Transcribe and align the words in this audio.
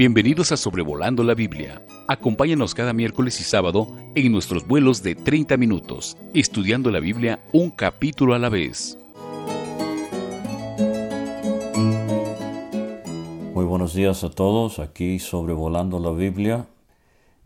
Bienvenidos 0.00 0.50
a 0.50 0.56
Sobrevolando 0.56 1.22
la 1.22 1.34
Biblia. 1.34 1.82
Acompáñanos 2.08 2.74
cada 2.74 2.94
miércoles 2.94 3.38
y 3.38 3.44
sábado 3.44 3.86
en 4.14 4.32
nuestros 4.32 4.66
vuelos 4.66 5.02
de 5.02 5.14
30 5.14 5.58
minutos, 5.58 6.16
estudiando 6.32 6.90
la 6.90 7.00
Biblia 7.00 7.44
un 7.52 7.68
capítulo 7.68 8.32
a 8.32 8.38
la 8.38 8.48
vez. 8.48 8.96
Muy 13.52 13.66
buenos 13.66 13.92
días 13.92 14.24
a 14.24 14.30
todos, 14.30 14.78
aquí 14.78 15.18
Sobrevolando 15.18 16.00
la 16.00 16.12
Biblia, 16.12 16.66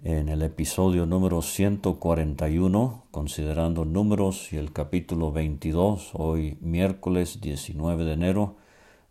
en 0.05 0.29
el 0.29 0.43
episodio 0.43 1.07
número 1.07 1.43
141, 1.43 3.07
considerando 3.11 3.84
números 3.84 4.52
y 4.52 4.59
el 4.59 4.73
capítulo 4.73 5.32
22, 5.32 6.11
hoy 6.12 6.57
miércoles 6.61 7.41
19 7.41 8.05
de 8.05 8.12
enero 8.12 8.64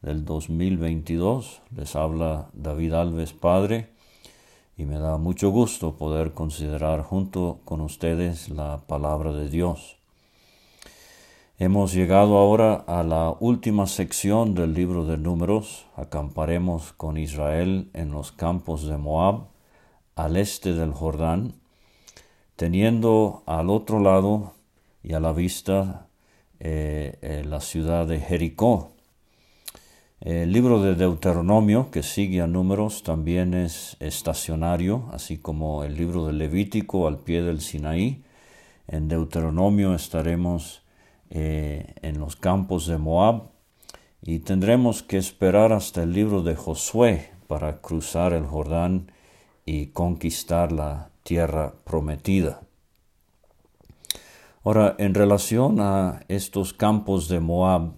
del 0.03 0.25
2022. 0.25 1.62
Les 1.75 1.95
habla 1.95 2.49
David 2.53 2.93
Alves 2.93 3.34
Padre 3.34 3.89
y 4.77 4.85
me 4.85 4.99
da 4.99 5.17
mucho 5.17 5.49
gusto 5.49 5.95
poder 5.95 6.34
considerar 6.34 7.02
junto 7.02 7.59
con 7.66 7.81
ustedes 7.81 8.49
la 8.49 8.81
palabra 8.85 9.31
de 9.31 9.49
Dios. 9.49 9.98
Hemos 11.57 11.93
llegado 11.93 12.38
ahora 12.38 12.84
a 12.88 13.03
la 13.03 13.35
última 13.39 13.88
sección 13.88 14.53
del 14.53 14.73
libro 14.73 15.05
de 15.05 15.17
números. 15.17 15.85
Acamparemos 15.95 16.93
con 16.93 17.17
Israel 17.17 17.90
en 17.93 18.12
los 18.12 18.31
campos 18.31 18.85
de 18.85 18.98
Moab, 18.98 19.45
al 20.15 20.35
este 20.35 20.73
del 20.73 20.91
Jordán, 20.91 21.54
teniendo 22.55 23.43
al 23.45 23.70
otro 23.70 23.99
lado 23.99 24.54
y 25.04 25.13
a 25.13 25.20
la 25.20 25.31
vista 25.31 26.07
eh, 26.59 27.17
eh, 27.21 27.43
la 27.45 27.62
ciudad 27.62 28.07
de 28.07 28.20
Jericó, 28.20 28.93
el 30.23 30.54
libro 30.54 30.82
de 30.82 30.95
Deuteronomio, 30.95 31.91
que 31.91 32.02
sigue 32.02 32.40
a 32.40 32.48
números, 32.48 33.04
también 33.04 33.54
es 33.54 33.98
estacionario, 33.99 35.10
así 35.12 35.38
como 35.38 35.84
el 35.84 35.98
libro 35.98 36.26
de 36.26 36.32
Levítico 36.32 37.07
al 37.07 37.18
pie 37.18 37.41
del 37.41 37.60
Sinaí. 37.60 38.24
En 38.88 39.10
Deuteronomio 39.10 39.94
estaremos 39.94 40.82
eh, 41.29 41.96
en 42.01 42.21
los 42.21 42.38
campos 42.38 42.88
de 42.88 42.98
Moab 42.98 43.49
y 44.21 44.40
tendremos 44.40 45.04
que 45.04 45.18
esperar 45.18 45.74
hasta 45.74 46.04
el 46.04 46.13
libro 46.13 46.41
de 46.41 46.55
Josué 46.55 47.32
para 47.49 47.82
cruzar 47.82 48.32
el 48.32 48.46
Jordán 48.46 49.12
y 49.66 49.88
conquistar 49.88 50.71
la 50.71 51.10
tierra 51.24 51.74
prometida. 51.84 52.62
Ahora, 54.63 54.96
en 54.99 55.16
relación 55.16 55.82
a 55.82 56.21
estos 56.29 56.71
campos 56.71 57.27
de 57.27 57.41
Moab, 57.41 57.91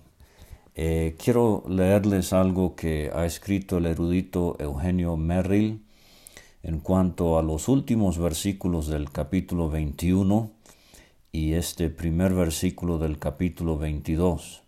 eh, 0.75 1.15
quiero 1.17 1.63
leerles 1.69 2.33
algo 2.33 2.75
que 2.75 3.09
ha 3.13 3.25
escrito 3.25 3.77
el 3.77 3.85
erudito 3.85 4.57
Eugenio 4.59 5.15
Merrill 5.15 5.85
en 6.63 6.79
cuanto 6.79 7.39
a 7.39 7.43
los 7.43 7.69
últimos 7.69 8.17
versículos 8.17 8.87
del 8.87 9.09
capítulo 9.09 9.69
21 9.69 10.51
y 11.31 11.53
este 11.53 11.89
primer 11.89 12.33
versículo 12.33 12.97
del 12.97 13.19
capítulo 13.19 13.77
22. 13.77 14.63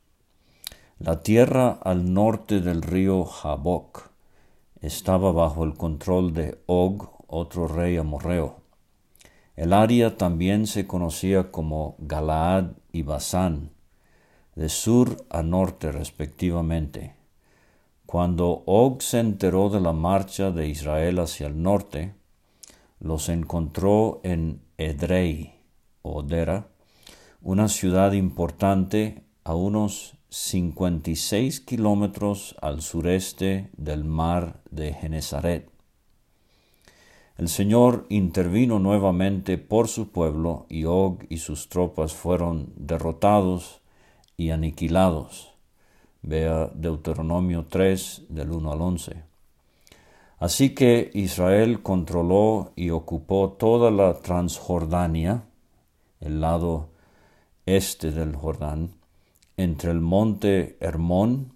La 0.99 1.23
tierra 1.23 1.71
al 1.71 2.13
norte 2.13 2.61
del 2.61 2.83
río 2.83 3.25
Jaboc 3.25 4.09
estaba 4.81 5.33
bajo 5.33 5.65
el 5.65 5.73
control 5.73 6.33
de 6.33 6.57
Og, 6.67 7.09
otro 7.27 7.67
rey 7.67 7.97
amorreo. 7.97 8.61
El 9.57 9.73
área 9.73 10.15
también 10.15 10.67
se 10.67 10.87
conocía 10.87 11.51
como 11.51 11.95
Galaad 11.99 12.71
y 12.93 13.01
Basán, 13.01 13.71
de 14.57 14.69
sur 14.69 15.23
a 15.29 15.43
norte 15.43 15.91
respectivamente. 15.91 17.13
Cuando 18.07 18.63
Og 18.65 19.03
se 19.03 19.19
enteró 19.19 19.69
de 19.69 19.79
la 19.79 19.93
marcha 19.93 20.49
de 20.49 20.67
Israel 20.67 21.19
hacia 21.19 21.45
el 21.45 21.61
norte, 21.61 22.15
los 22.99 23.29
encontró 23.29 24.19
en 24.23 24.61
Edrei, 24.79 25.53
o 26.01 26.23
Dera, 26.23 26.69
una 27.43 27.67
ciudad 27.67 28.13
importante 28.13 29.23
a 29.43 29.53
unos 29.53 30.17
56 30.29 31.59
kilómetros 31.59 32.55
al 32.59 32.81
sureste 32.81 33.69
del 33.77 34.05
mar 34.05 34.63
de 34.71 34.93
Genezaret. 34.93 35.69
El 37.37 37.47
Señor 37.47 38.07
intervino 38.09 38.79
nuevamente 38.79 39.59
por 39.59 39.87
su 39.87 40.09
pueblo 40.09 40.65
y 40.67 40.85
Og 40.85 41.25
y 41.29 41.37
sus 41.37 41.69
tropas 41.69 42.13
fueron 42.15 42.73
derrotados 42.75 43.81
y 44.37 44.51
aniquilados. 44.51 45.51
Vea 46.21 46.69
Deuteronomio 46.75 47.65
3 47.67 48.25
del 48.29 48.51
1 48.51 48.71
al 48.71 48.81
11. 48.81 49.23
Así 50.37 50.75
que 50.75 51.09
Israel 51.15 51.81
controló 51.81 52.71
y 52.75 52.91
ocupó 52.91 53.55
toda 53.57 53.89
la 53.89 54.19
Transjordania, 54.19 55.43
el 56.19 56.39
lado 56.41 56.89
este 57.65 58.11
del 58.11 58.35
Jordán, 58.35 58.93
entre 59.57 59.89
el 59.89 60.01
monte 60.01 60.77
Hermón, 60.79 61.53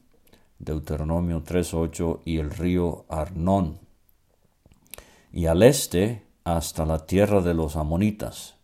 Deuteronomio 0.57 1.43
3.8, 1.43 2.21
y 2.25 2.37
el 2.37 2.49
río 2.49 3.05
Arnón, 3.09 3.77
y 5.31 5.45
al 5.45 5.61
este 5.61 6.23
hasta 6.43 6.87
la 6.87 7.05
tierra 7.05 7.41
de 7.41 7.53
los 7.53 7.75
amonitas. 7.75 8.55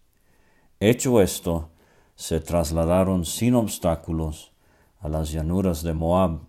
Hecho 0.80 1.22
esto, 1.22 1.70
se 2.18 2.40
trasladaron 2.40 3.26
sin 3.26 3.54
obstáculos 3.54 4.52
a 5.00 5.08
las 5.08 5.32
llanuras 5.32 5.84
de 5.84 5.94
Moab 5.94 6.40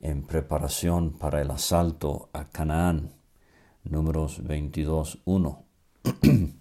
en 0.00 0.22
preparación 0.22 1.10
para 1.10 1.42
el 1.42 1.50
asalto 1.50 2.30
a 2.32 2.44
Canaán. 2.44 3.12
Números 3.82 4.40
22.1. 4.44 5.58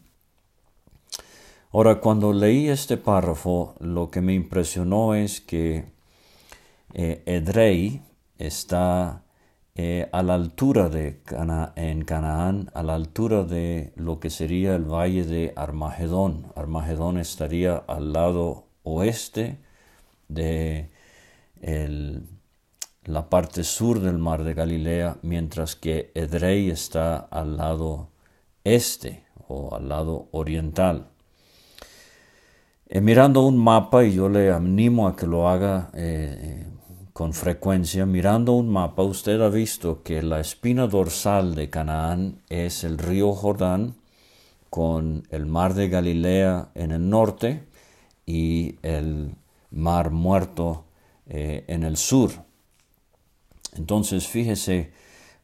Ahora, 1.71 1.99
cuando 2.01 2.33
leí 2.33 2.67
este 2.67 2.97
párrafo, 2.97 3.75
lo 3.79 4.09
que 4.09 4.21
me 4.21 4.33
impresionó 4.33 5.13
es 5.13 5.39
que 5.39 5.91
eh, 6.95 7.21
Edrei 7.27 8.01
está 8.39 9.21
eh, 9.77 10.09
a 10.11 10.23
la 10.23 10.33
altura 10.33 10.89
de 10.89 11.21
en 11.75 12.03
Canaán, 12.03 12.71
a 12.73 12.81
la 12.81 12.95
altura 12.95 13.43
de 13.43 13.93
lo 13.95 14.19
que 14.19 14.31
sería 14.31 14.75
el 14.75 14.85
valle 14.85 15.23
de 15.23 15.53
Armagedón. 15.55 16.47
Armagedón 16.55 17.19
estaría 17.19 17.77
al 17.87 18.11
lado 18.11 18.65
oeste 18.83 19.59
de 20.27 20.89
la 23.03 23.29
parte 23.29 23.63
sur 23.63 23.99
del 23.99 24.17
mar 24.17 24.43
de 24.43 24.53
Galilea, 24.55 25.17
mientras 25.21 25.75
que 25.75 26.11
Edrei 26.15 26.69
está 26.69 27.17
al 27.17 27.57
lado 27.57 28.09
este 28.63 29.23
o 29.47 29.75
al 29.75 29.89
lado 29.89 30.27
oriental. 30.31 31.07
Eh, 32.89 33.01
mirando 33.01 33.45
un 33.45 33.57
mapa, 33.57 34.05
y 34.05 34.13
yo 34.13 34.27
le 34.27 34.51
animo 34.51 35.07
a 35.07 35.15
que 35.15 35.27
lo 35.27 35.47
haga 35.47 35.89
eh, 35.93 36.65
con 37.17 37.33
frecuencia, 37.33 38.05
mirando 38.05 38.53
un 38.53 38.69
mapa, 38.69 39.01
usted 39.01 39.41
ha 39.41 39.49
visto 39.49 40.03
que 40.03 40.21
la 40.21 40.39
espina 40.39 40.85
dorsal 40.85 41.55
de 41.55 41.67
Canaán 41.67 42.43
es 42.47 42.83
el 42.83 42.99
río 42.99 43.33
Jordán 43.33 43.95
con 44.69 45.27
el 45.31 45.47
mar 45.47 45.73
de 45.73 45.89
Galilea 45.89 46.69
en 46.75 46.91
el 46.91 47.09
norte 47.09 47.63
y 48.27 48.75
el 48.83 49.33
mar 49.71 50.11
muerto 50.11 50.85
eh, 51.25 51.65
en 51.67 51.85
el 51.85 51.97
sur. 51.97 52.29
Entonces 53.75 54.27
fíjese 54.27 54.91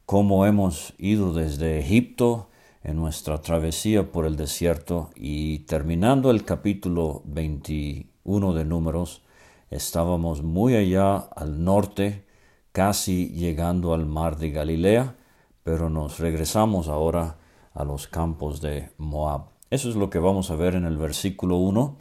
cómo 0.06 0.46
hemos 0.46 0.94
ido 0.96 1.32
desde 1.32 1.80
Egipto 1.80 2.50
en 2.84 2.94
nuestra 2.94 3.42
travesía 3.42 4.12
por 4.12 4.26
el 4.26 4.36
desierto 4.36 5.10
y 5.16 5.58
terminando 5.66 6.30
el 6.30 6.44
capítulo 6.44 7.22
21 7.24 8.54
de 8.54 8.64
números, 8.64 9.23
Estábamos 9.74 10.44
muy 10.44 10.76
allá 10.76 11.16
al 11.16 11.64
norte, 11.64 12.24
casi 12.70 13.30
llegando 13.30 13.92
al 13.92 14.06
mar 14.06 14.36
de 14.36 14.52
Galilea, 14.52 15.16
pero 15.64 15.90
nos 15.90 16.20
regresamos 16.20 16.86
ahora 16.86 17.38
a 17.72 17.82
los 17.82 18.06
campos 18.06 18.60
de 18.60 18.92
Moab. 18.98 19.46
Eso 19.70 19.90
es 19.90 19.96
lo 19.96 20.10
que 20.10 20.20
vamos 20.20 20.52
a 20.52 20.54
ver 20.54 20.76
en 20.76 20.84
el 20.84 20.96
versículo 20.96 21.56
1. 21.56 21.98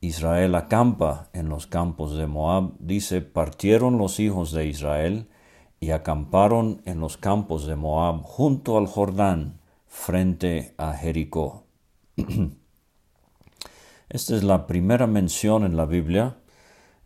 Israel 0.00 0.56
acampa 0.56 1.28
en 1.32 1.48
los 1.48 1.68
campos 1.68 2.16
de 2.16 2.26
Moab. 2.26 2.72
Dice, 2.80 3.20
partieron 3.20 3.96
los 3.96 4.18
hijos 4.18 4.50
de 4.50 4.66
Israel 4.66 5.28
y 5.78 5.92
acamparon 5.92 6.82
en 6.84 6.98
los 6.98 7.16
campos 7.16 7.64
de 7.68 7.76
Moab 7.76 8.22
junto 8.24 8.76
al 8.76 8.88
Jordán, 8.88 9.60
frente 9.86 10.74
a 10.78 10.94
Jericó. 10.94 11.68
Esta 14.08 14.34
es 14.34 14.42
la 14.42 14.66
primera 14.66 15.06
mención 15.06 15.62
en 15.62 15.76
la 15.76 15.86
Biblia 15.86 16.38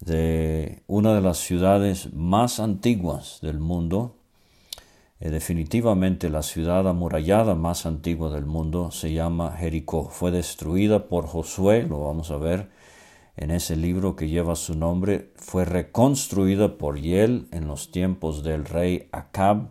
de 0.00 0.82
una 0.86 1.14
de 1.14 1.20
las 1.20 1.38
ciudades 1.38 2.12
más 2.12 2.60
antiguas 2.60 3.38
del 3.42 3.58
mundo, 3.58 4.14
eh, 5.20 5.30
definitivamente 5.30 6.30
la 6.30 6.42
ciudad 6.42 6.86
amurallada 6.86 7.56
más 7.56 7.86
antigua 7.86 8.30
del 8.30 8.46
mundo 8.46 8.90
se 8.92 9.12
llama 9.12 9.52
Jericó. 9.56 10.08
Fue 10.08 10.30
destruida 10.30 11.08
por 11.08 11.26
Josué, 11.26 11.82
lo 11.82 12.04
vamos 12.04 12.30
a 12.30 12.36
ver 12.36 12.68
en 13.36 13.50
ese 13.50 13.76
libro 13.76 14.14
que 14.14 14.28
lleva 14.28 14.54
su 14.54 14.76
nombre. 14.76 15.32
Fue 15.36 15.64
reconstruida 15.64 16.78
por 16.78 17.00
Yel 17.00 17.48
en 17.50 17.66
los 17.66 17.90
tiempos 17.90 18.42
del 18.44 18.64
rey 18.64 19.08
Acab 19.12 19.70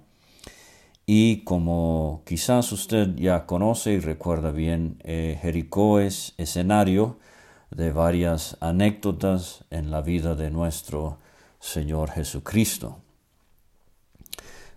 Y 1.05 1.43
como 1.45 2.23
quizás 2.25 2.71
usted 2.73 3.15
ya 3.15 3.45
conoce 3.45 3.93
y 3.93 3.99
recuerda 3.99 4.51
bien, 4.51 4.97
eh, 5.03 5.37
Jericó 5.41 5.99
es 6.01 6.33
escenario 6.37 7.17
de 7.71 7.91
varias 7.91 8.57
anécdotas 8.59 9.63
en 9.69 9.91
la 9.91 10.01
vida 10.01 10.35
de 10.35 10.49
nuestro 10.49 11.17
Señor 11.59 12.11
Jesucristo. 12.11 12.97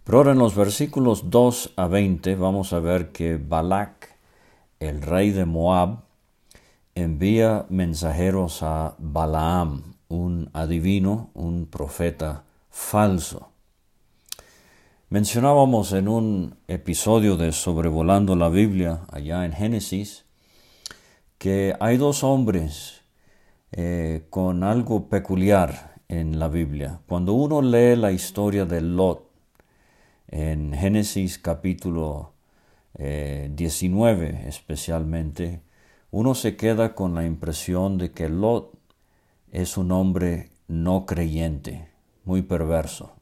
Pero 0.04 0.18
ahora 0.18 0.32
en 0.32 0.38
los 0.38 0.54
versículos 0.54 1.30
2 1.30 1.74
a 1.76 1.86
20 1.86 2.34
vamos 2.34 2.72
a 2.72 2.80
ver 2.80 3.12
que 3.12 3.36
Balak, 3.36 4.16
el 4.80 5.02
rey 5.02 5.30
de 5.30 5.44
Moab, 5.44 6.00
envía 6.94 7.66
mensajeros 7.68 8.62
a 8.62 8.94
Balaam, 8.98 9.94
un 10.08 10.50
adivino, 10.52 11.30
un 11.34 11.66
profeta 11.66 12.44
falso. 12.70 13.50
Mencionábamos 15.08 15.92
en 15.92 16.08
un 16.08 16.56
episodio 16.68 17.36
de 17.36 17.52
Sobrevolando 17.52 18.36
la 18.36 18.48
Biblia, 18.48 19.00
allá 19.10 19.44
en 19.44 19.52
Génesis, 19.52 20.24
que 21.40 21.74
hay 21.80 21.96
dos 21.96 22.22
hombres 22.22 23.00
eh, 23.72 24.26
con 24.28 24.62
algo 24.62 25.08
peculiar 25.08 25.94
en 26.06 26.38
la 26.38 26.48
Biblia. 26.48 27.00
Cuando 27.06 27.32
uno 27.32 27.62
lee 27.62 27.96
la 27.96 28.12
historia 28.12 28.66
de 28.66 28.82
Lot 28.82 29.24
en 30.28 30.74
Génesis 30.74 31.38
capítulo 31.38 32.34
19 32.98 34.26
eh, 34.26 34.44
especialmente, 34.48 35.62
uno 36.10 36.34
se 36.34 36.56
queda 36.56 36.94
con 36.94 37.14
la 37.14 37.24
impresión 37.24 37.96
de 37.96 38.12
que 38.12 38.28
Lot 38.28 38.74
es 39.50 39.78
un 39.78 39.92
hombre 39.92 40.50
no 40.68 41.06
creyente, 41.06 41.88
muy 42.24 42.42
perverso. 42.42 43.14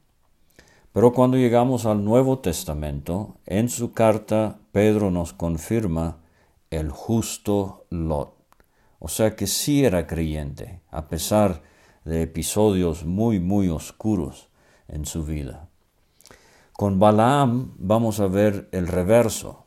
Pero 0.91 1.13
cuando 1.13 1.37
llegamos 1.37 1.85
al 1.85 2.03
Nuevo 2.03 2.39
Testamento, 2.39 3.37
en 3.45 3.69
su 3.69 3.93
carta 3.93 4.59
Pedro 4.73 5.09
nos 5.09 5.31
confirma 5.31 6.18
el 6.69 6.91
justo 6.91 7.85
Lot. 7.89 8.35
O 8.99 9.07
sea 9.07 9.35
que 9.35 9.47
sí 9.47 9.85
era 9.85 10.07
creyente, 10.07 10.81
a 10.91 11.07
pesar 11.07 11.61
de 12.05 12.21
episodios 12.21 13.05
muy, 13.05 13.39
muy 13.39 13.69
oscuros 13.69 14.49
en 14.87 15.05
su 15.05 15.23
vida. 15.23 15.69
Con 16.73 16.99
Balaam 16.99 17.73
vamos 17.77 18.19
a 18.19 18.27
ver 18.27 18.69
el 18.71 18.87
reverso. 18.87 19.65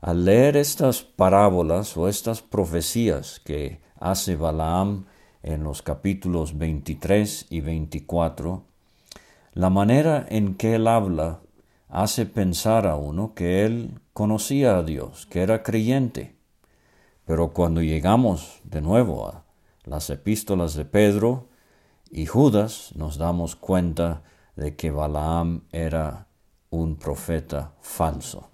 Al 0.00 0.24
leer 0.24 0.56
estas 0.56 1.02
parábolas 1.02 1.96
o 1.96 2.08
estas 2.08 2.42
profecías 2.42 3.40
que 3.40 3.80
hace 3.98 4.36
Balaam 4.36 5.06
en 5.42 5.62
los 5.62 5.82
capítulos 5.82 6.58
23 6.58 7.46
y 7.50 7.60
24, 7.60 8.64
la 9.54 9.70
manera 9.70 10.26
en 10.28 10.54
que 10.54 10.74
él 10.74 10.88
habla 10.88 11.40
hace 11.92 12.24
pensar 12.24 12.86
a 12.86 12.96
uno 12.96 13.34
que 13.34 13.66
él 13.66 14.00
conocía 14.14 14.78
a 14.78 14.82
Dios, 14.82 15.26
que 15.26 15.42
era 15.42 15.62
creyente. 15.62 16.34
Pero 17.26 17.52
cuando 17.52 17.82
llegamos 17.82 18.60
de 18.64 18.80
nuevo 18.80 19.28
a 19.28 19.44
las 19.84 20.08
epístolas 20.08 20.74
de 20.74 20.86
Pedro 20.86 21.48
y 22.10 22.24
Judas, 22.24 22.92
nos 22.96 23.18
damos 23.18 23.56
cuenta 23.56 24.22
de 24.56 24.74
que 24.74 24.90
Balaam 24.90 25.64
era 25.70 26.28
un 26.70 26.96
profeta 26.96 27.74
falso. 27.82 28.48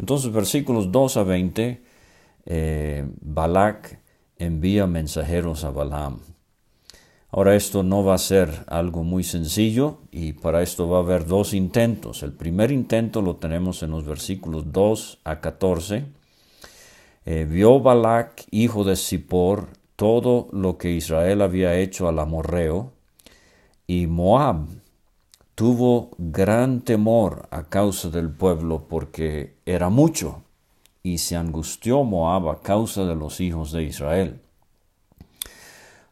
Entonces, 0.00 0.32
versículos 0.32 0.90
2 0.90 1.16
a 1.16 1.22
20, 1.22 1.84
eh, 2.46 3.08
Balak 3.20 4.00
envía 4.36 4.88
mensajeros 4.88 5.62
a 5.62 5.70
Balaam. 5.70 6.18
Ahora 7.36 7.56
esto 7.56 7.82
no 7.82 8.04
va 8.04 8.14
a 8.14 8.18
ser 8.18 8.64
algo 8.68 9.02
muy 9.02 9.24
sencillo 9.24 9.98
y 10.12 10.34
para 10.34 10.62
esto 10.62 10.88
va 10.88 10.98
a 10.98 11.00
haber 11.00 11.26
dos 11.26 11.52
intentos. 11.52 12.22
El 12.22 12.32
primer 12.32 12.70
intento 12.70 13.22
lo 13.22 13.34
tenemos 13.34 13.82
en 13.82 13.90
los 13.90 14.04
versículos 14.04 14.70
2 14.70 15.18
a 15.24 15.40
14. 15.40 16.04
Eh, 17.26 17.44
vio 17.50 17.80
Balac, 17.80 18.44
hijo 18.52 18.84
de 18.84 18.94
Zippor, 18.94 19.66
todo 19.96 20.46
lo 20.52 20.78
que 20.78 20.92
Israel 20.92 21.42
había 21.42 21.76
hecho 21.76 22.06
al 22.06 22.20
amorreo, 22.20 22.92
y 23.88 24.06
Moab 24.06 24.68
tuvo 25.56 26.10
gran 26.18 26.82
temor 26.82 27.48
a 27.50 27.64
causa 27.64 28.10
del 28.10 28.30
pueblo 28.30 28.86
porque 28.88 29.56
era 29.66 29.88
mucho, 29.88 30.44
y 31.02 31.18
se 31.18 31.34
angustió 31.34 32.04
Moab 32.04 32.48
a 32.48 32.62
causa 32.62 33.04
de 33.04 33.16
los 33.16 33.40
hijos 33.40 33.72
de 33.72 33.82
Israel. 33.82 34.43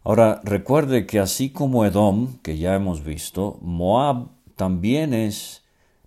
Ahora, 0.04 0.40
recuerde 0.42 1.06
que 1.06 1.20
así 1.20 1.50
como 1.50 1.84
Edom, 1.84 2.38
que 2.42 2.58
ya 2.58 2.74
hemos 2.74 3.04
visto, 3.04 3.58
Moab 3.62 4.30
también 4.56 5.14
es 5.14 5.62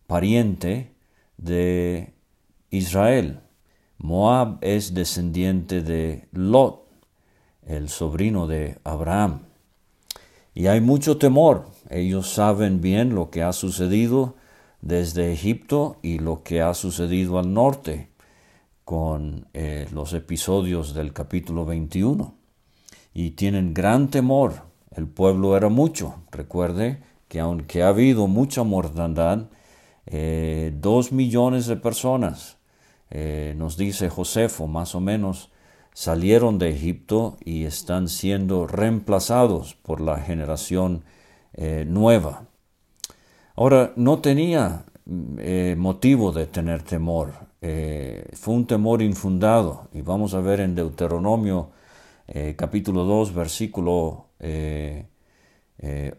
pariente 0.06 0.92
de 1.38 2.14
Israel. 2.72 3.40
Moab 3.98 4.58
es 4.60 4.94
descendiente 4.94 5.82
de 5.82 6.28
Lot, 6.34 6.86
el 7.66 7.88
sobrino 7.88 8.48
de 8.48 8.80
Abraham. 8.84 9.44
Y 10.54 10.68
hay 10.68 10.82
mucho 10.82 11.18
temor. 11.18 11.68
Ellos 11.90 12.30
saben 12.34 12.82
bien 12.82 13.16
lo 13.16 13.30
que 13.30 13.44
ha 13.44 13.54
sucedido 13.54 14.36
desde 14.82 15.32
Egipto 15.32 16.00
y 16.02 16.20
lo 16.20 16.44
que 16.44 16.62
ha 16.62 16.74
sucedido 16.74 17.40
al 17.40 17.54
norte 17.54 18.10
con 18.84 19.48
eh, 19.54 19.88
los 19.94 20.12
episodios 20.14 20.94
del 20.94 21.14
capítulo 21.14 21.66
21 21.66 22.35
y 23.16 23.32
tienen 23.32 23.74
gran 23.74 24.10
temor. 24.10 24.66
El 24.92 25.08
pueblo 25.08 25.58
era 25.58 25.70
mucho. 25.70 26.16
Recuerde 26.32 27.02
que 27.30 27.40
aunque 27.40 27.82
ha 27.82 27.88
habido 27.88 28.28
mucha 28.28 28.64
mortandad, 28.64 29.48
eh, 30.06 30.74
dos 30.80 31.12
millones 31.12 31.66
de 31.66 31.78
personas, 31.78 32.58
eh, 33.10 33.56
nos 33.58 33.78
dice 33.78 34.10
Josefo, 34.10 34.68
más 34.68 34.94
o 34.96 35.00
menos, 35.00 35.50
salieron 35.94 36.60
de 36.60 36.70
Egipto 36.70 37.38
y 37.44 37.64
están 37.64 38.10
siendo 38.10 38.68
reemplazados 38.68 39.76
por 39.76 40.02
la 40.02 40.20
generación 40.20 41.06
eh, 41.54 41.86
nueva. 41.88 42.44
Ahora, 43.56 43.94
no 43.96 44.20
tenía 44.20 44.86
motivo 45.78 46.32
de 46.32 46.48
tener 46.48 46.82
temor, 46.82 47.34
fue 47.62 48.54
un 48.56 48.66
temor 48.66 49.04
infundado 49.04 49.88
y 49.94 50.02
vamos 50.02 50.34
a 50.34 50.42
ver 50.42 50.60
en 50.60 50.74
Deuteronomio 50.74 51.70
eh, 52.28 52.56
capítulo 52.58 53.04
2, 53.04 53.34
versículo 53.34 54.30
8 54.40 54.40
eh, 54.40 55.08
eh, 55.80 56.14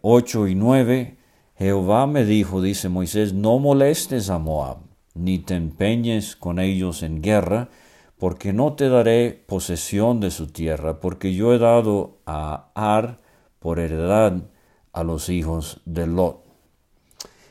y 0.48 0.54
9, 0.54 1.18
Jehová 1.56 2.06
me 2.06 2.24
dijo, 2.24 2.62
dice 2.62 2.88
Moisés, 2.88 3.32
no 3.32 3.58
molestes 3.58 4.30
a 4.30 4.38
Moab, 4.38 4.78
ni 5.14 5.38
te 5.38 5.54
empeñes 5.54 6.36
con 6.36 6.58
ellos 6.58 7.02
en 7.02 7.22
guerra, 7.22 7.70
porque 8.18 8.52
no 8.52 8.74
te 8.74 8.88
daré 8.88 9.44
posesión 9.46 10.20
de 10.20 10.30
su 10.30 10.46
tierra, 10.48 11.00
porque 11.00 11.34
yo 11.34 11.52
he 11.52 11.58
dado 11.58 12.18
a 12.26 12.70
Ar 12.74 13.20
por 13.58 13.78
heredad 13.78 14.42
a 14.92 15.02
los 15.02 15.28
hijos 15.28 15.80
de 15.84 16.06
Lot. 16.06 16.44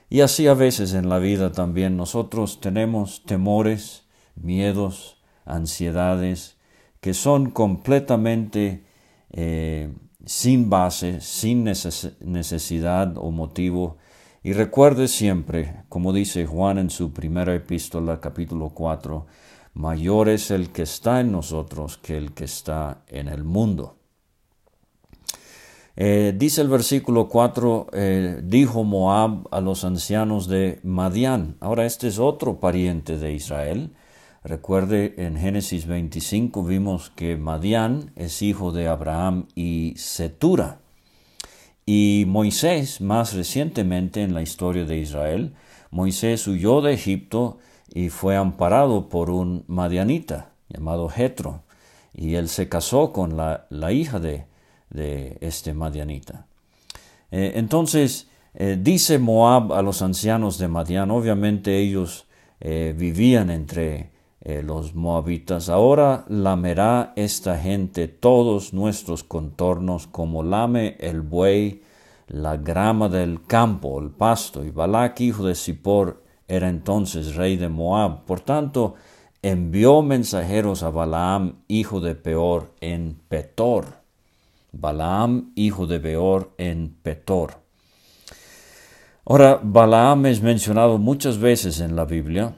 Y 0.10 0.22
así 0.22 0.48
a 0.48 0.54
veces 0.54 0.94
en 0.94 1.10
la 1.10 1.20
vida 1.20 1.52
también 1.52 1.98
nosotros 1.98 2.62
tenemos 2.62 3.24
temores, 3.26 4.06
miedos, 4.36 5.18
ansiedades, 5.46 6.55
que 7.06 7.14
son 7.14 7.52
completamente 7.52 8.84
eh, 9.30 9.94
sin 10.26 10.72
base, 10.72 11.22
sin 11.22 11.64
necesidad 11.64 13.16
o 13.20 13.30
motivo. 13.30 13.98
Y 14.42 14.54
recuerde 14.54 15.08
siempre, 15.08 15.84
como 15.88 16.14
dice 16.14 16.48
Juan 16.48 16.80
en 16.80 16.90
su 16.90 17.14
primera 17.14 17.54
epístola, 17.54 18.20
capítulo 18.20 18.70
4, 18.70 19.28
mayor 19.76 20.30
es 20.30 20.50
el 20.50 20.72
que 20.72 20.82
está 20.82 21.20
en 21.20 21.32
nosotros 21.32 22.00
que 22.00 22.18
el 22.18 22.34
que 22.34 22.46
está 22.46 23.04
en 23.08 23.28
el 23.28 23.44
mundo. 23.44 23.98
Eh, 25.96 26.34
dice 26.36 26.62
el 26.62 26.70
versículo 26.70 27.30
4, 27.30 27.88
eh, 27.94 28.42
dijo 28.44 28.84
Moab 28.84 29.48
a 29.52 29.62
los 29.62 29.86
ancianos 29.86 30.48
de 30.48 30.80
Madián. 30.82 31.56
Ahora 31.60 31.86
este 31.86 32.08
es 32.08 32.18
otro 32.18 32.60
pariente 32.60 33.20
de 33.20 33.32
Israel. 33.32 33.92
Recuerde, 34.46 35.16
en 35.18 35.38
Génesis 35.38 35.88
25 35.88 36.64
vimos 36.64 37.10
que 37.10 37.36
Madián 37.36 38.12
es 38.16 38.44
hijo 38.44 38.72
de 38.72 38.88
Abraham 38.88 39.48
y 39.56 39.96
Setura. 39.98 40.78
Y 41.84 42.26
Moisés, 42.28 43.02
más 43.02 43.34
recientemente 43.34 44.22
en 44.22 44.36
la 44.36 44.44
historia 44.44 44.86
de 44.86 45.00
Israel, 45.00 45.56
Moisés 45.90 46.46
huyó 46.46 46.82
de 46.82 46.94
Egipto 46.94 47.58
y 47.92 48.10
fue 48.10 48.36
amparado 48.36 49.10
por 49.10 49.32
un 49.32 49.64
madianita 49.66 50.52
llamado 50.70 51.10
Jetro, 51.10 51.64
y 52.14 52.36
él 52.36 52.48
se 52.48 52.70
casó 52.70 53.12
con 53.14 53.38
la, 53.38 53.66
hija 53.92 54.20
de, 54.20 54.46
este 55.42 55.74
madianita. 55.74 56.46
Eh, 57.32 57.54
entonces, 57.56 58.30
eh, 58.54 58.78
dice 58.80 59.18
Moab 59.18 59.74
a 59.74 59.82
los 59.82 60.04
ancianos 60.04 60.60
de 60.60 60.68
Madián, 60.68 61.10
obviamente 61.10 61.80
ellos 61.80 62.28
eh, 62.60 62.94
vivían 62.96 63.50
entre 63.50 64.14
eh, 64.46 64.64
los 64.64 64.96
moabitas. 64.96 65.68
Ahora 65.68 66.24
lamerá 66.30 67.12
esta 67.18 67.58
gente 67.58 68.08
todos 68.08 68.74
nuestros 68.74 69.26
contornos 69.26 70.08
como 70.08 70.44
lame 70.44 70.96
el 71.00 71.22
buey 71.22 71.82
la 72.28 72.58
grama 72.58 73.10
del 73.10 73.44
campo, 73.46 74.00
el 74.00 74.10
pasto. 74.10 74.64
Y 74.64 74.72
Balac, 74.72 75.20
hijo 75.22 75.46
de 75.46 75.56
Zippor, 75.56 76.24
era 76.48 76.70
entonces 76.70 77.36
rey 77.36 77.58
de 77.58 77.70
Moab. 77.70 78.24
Por 78.26 78.40
tanto, 78.40 78.96
envió 79.42 80.02
mensajeros 80.02 80.84
a 80.84 80.90
Balaam, 80.90 81.64
hijo 81.68 82.00
de 82.00 82.16
Peor, 82.16 82.72
en 82.82 83.20
Petor. 83.28 83.86
Balaam, 84.72 85.52
hijo 85.56 85.88
de 85.88 86.00
Peor, 86.00 86.52
en 86.58 86.96
Petor. 87.02 87.66
Ahora, 89.26 89.60
Balaam 89.62 90.28
es 90.28 90.42
mencionado 90.42 90.98
muchas 90.98 91.40
veces 91.40 91.80
en 91.80 91.96
la 91.96 92.06
Biblia. 92.06 92.56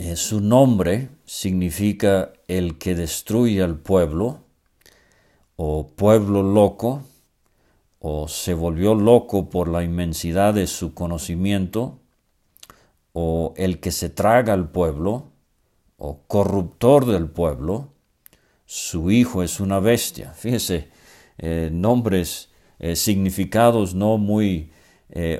Eh, 0.00 0.14
su 0.14 0.40
nombre 0.40 1.08
significa 1.24 2.32
el 2.46 2.78
que 2.78 2.94
destruye 2.94 3.60
al 3.64 3.80
pueblo, 3.80 4.44
o 5.56 5.88
pueblo 5.88 6.44
loco, 6.44 7.02
o 7.98 8.28
se 8.28 8.54
volvió 8.54 8.94
loco 8.94 9.50
por 9.50 9.66
la 9.66 9.82
inmensidad 9.82 10.54
de 10.54 10.68
su 10.68 10.94
conocimiento, 10.94 11.98
o 13.12 13.54
el 13.56 13.80
que 13.80 13.90
se 13.90 14.08
traga 14.08 14.52
al 14.52 14.70
pueblo, 14.70 15.32
o 15.96 16.20
corruptor 16.28 17.04
del 17.04 17.28
pueblo, 17.28 17.88
su 18.66 19.10
hijo 19.10 19.42
es 19.42 19.58
una 19.58 19.80
bestia. 19.80 20.32
Fíjese, 20.36 20.90
eh, 21.38 21.70
nombres, 21.72 22.50
eh, 22.78 22.94
significados 22.94 23.96
no 23.96 24.16
muy 24.16 24.70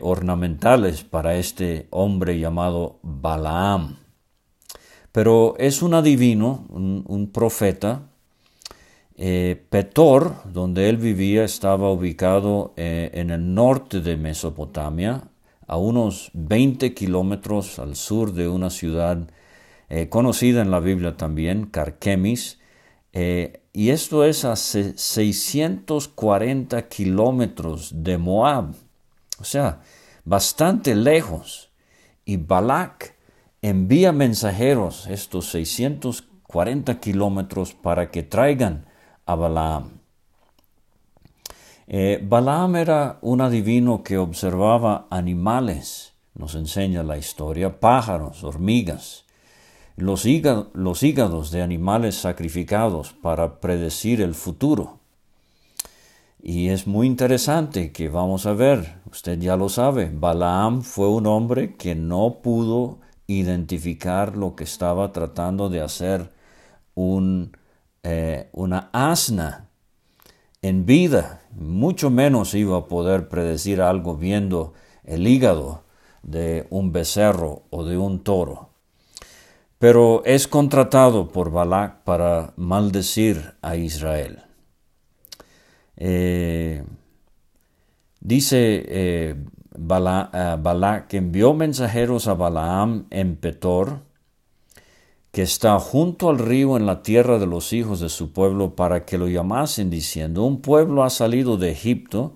ornamentales 0.00 1.04
para 1.04 1.36
este 1.36 1.86
hombre 1.90 2.40
llamado 2.40 2.98
Balaam. 3.02 4.07
Pero 5.18 5.56
es 5.58 5.82
un 5.82 5.94
adivino, 5.94 6.64
un, 6.68 7.30
profeta. 7.34 8.02
Petor, 9.16 10.44
donde 10.44 10.88
él 10.88 10.96
vivía, 10.96 11.42
estaba 11.42 11.90
ubicado 11.90 12.72
en 12.76 13.30
el 13.30 13.52
norte 13.52 14.00
de 14.00 14.16
Mesopotamia, 14.16 15.24
a 15.66 15.76
unos 15.76 16.30
20 16.34 16.94
kilómetros 16.94 17.80
al 17.80 17.96
sur 17.96 18.32
de 18.32 18.46
una 18.46 18.70
ciudad 18.70 19.28
eh, 19.88 20.08
conocida 20.08 20.62
en 20.62 20.70
la 20.70 20.78
Biblia 20.78 21.16
también, 21.16 21.66
Carquemis, 21.66 22.60
eh, 23.12 23.64
y 23.72 23.90
esto 23.90 24.24
es 24.24 24.44
a 24.44 24.54
640 24.54 26.88
kilómetros 26.88 28.04
de 28.04 28.18
Moab, 28.18 28.72
o 29.40 29.44
sea, 29.44 29.80
bastante 30.24 30.94
lejos. 30.94 31.70
Y 32.24 32.36
Balak 32.36 33.17
envía 33.62 34.12
mensajeros 34.12 35.06
estos 35.08 35.50
640 35.50 37.00
kilómetros 37.00 37.74
para 37.74 38.10
que 38.10 38.22
traigan 38.22 38.86
a 39.26 39.34
Balaam. 39.34 39.98
Eh, 41.86 42.20
Balaam 42.22 42.76
era 42.76 43.18
un 43.22 43.40
adivino 43.40 44.02
que 44.02 44.18
observaba 44.18 45.06
animales, 45.10 46.12
nos 46.34 46.54
enseña 46.54 47.02
la 47.02 47.16
historia, 47.16 47.80
pájaros, 47.80 48.44
hormigas, 48.44 49.24
los, 49.96 50.24
hígados 50.26 51.50
de 51.50 51.62
animales 51.62 52.14
sacrificados 52.14 53.12
para 53.12 53.60
predecir 53.60 54.20
el 54.20 54.34
futuro. 54.34 54.98
Y 56.40 56.68
es 56.68 56.86
muy 56.86 57.06
interesante 57.08 57.90
que 57.90 58.08
vamos 58.08 58.46
a 58.46 58.52
ver, 58.52 59.00
usted 59.10 59.40
ya 59.40 59.56
lo 59.56 59.68
sabe, 59.68 60.10
Balaam 60.12 60.82
fue 60.82 61.08
un 61.08 61.26
hombre 61.26 61.74
que 61.74 61.96
no 61.96 62.38
pudo 62.42 63.00
identificar 63.28 64.36
lo 64.36 64.56
que 64.56 64.64
estaba 64.64 65.12
tratando 65.12 65.68
de 65.68 65.80
hacer 65.80 66.32
eh, 68.02 68.48
una 68.52 68.90
asna 68.92 69.68
en 70.62 70.84
vida, 70.84 71.42
mucho 71.52 72.10
menos 72.10 72.54
iba 72.54 72.78
a 72.78 72.88
poder 72.88 73.28
predecir 73.28 73.80
algo 73.80 74.16
viendo 74.16 74.74
el 75.04 75.28
hígado 75.28 75.84
de 76.24 76.66
un 76.70 76.90
becerro 76.90 77.62
o 77.70 77.84
de 77.84 77.96
un 77.96 78.24
toro 78.24 78.68
pero 79.78 80.22
es 80.24 80.48
contratado 80.48 81.28
por 81.28 81.50
Balak 81.50 82.02
para 82.02 82.52
maldecir 82.56 83.54
a 83.62 83.76
Israel. 83.76 84.42
Eh, 85.96 86.84
dice 88.20 88.84
eh, 88.88 89.36
Balak 89.78 91.06
que 91.06 91.16
envió 91.18 91.54
mensajeros 91.54 92.26
a 92.26 92.34
Balaam 92.34 93.06
en 93.10 93.36
Petor, 93.36 94.00
que 95.30 95.42
está 95.42 95.78
junto 95.78 96.30
al 96.30 96.38
río 96.38 96.76
en 96.76 96.86
la 96.86 97.02
tierra 97.02 97.38
de 97.38 97.46
los 97.46 97.72
hijos 97.72 98.00
de 98.00 98.08
su 98.08 98.32
pueblo, 98.32 98.74
para 98.74 99.04
que 99.04 99.18
lo 99.18 99.28
llamasen 99.28 99.90
diciendo, 99.90 100.44
un 100.44 100.60
pueblo 100.60 101.04
ha 101.04 101.10
salido 101.10 101.56
de 101.56 101.70
Egipto, 101.70 102.34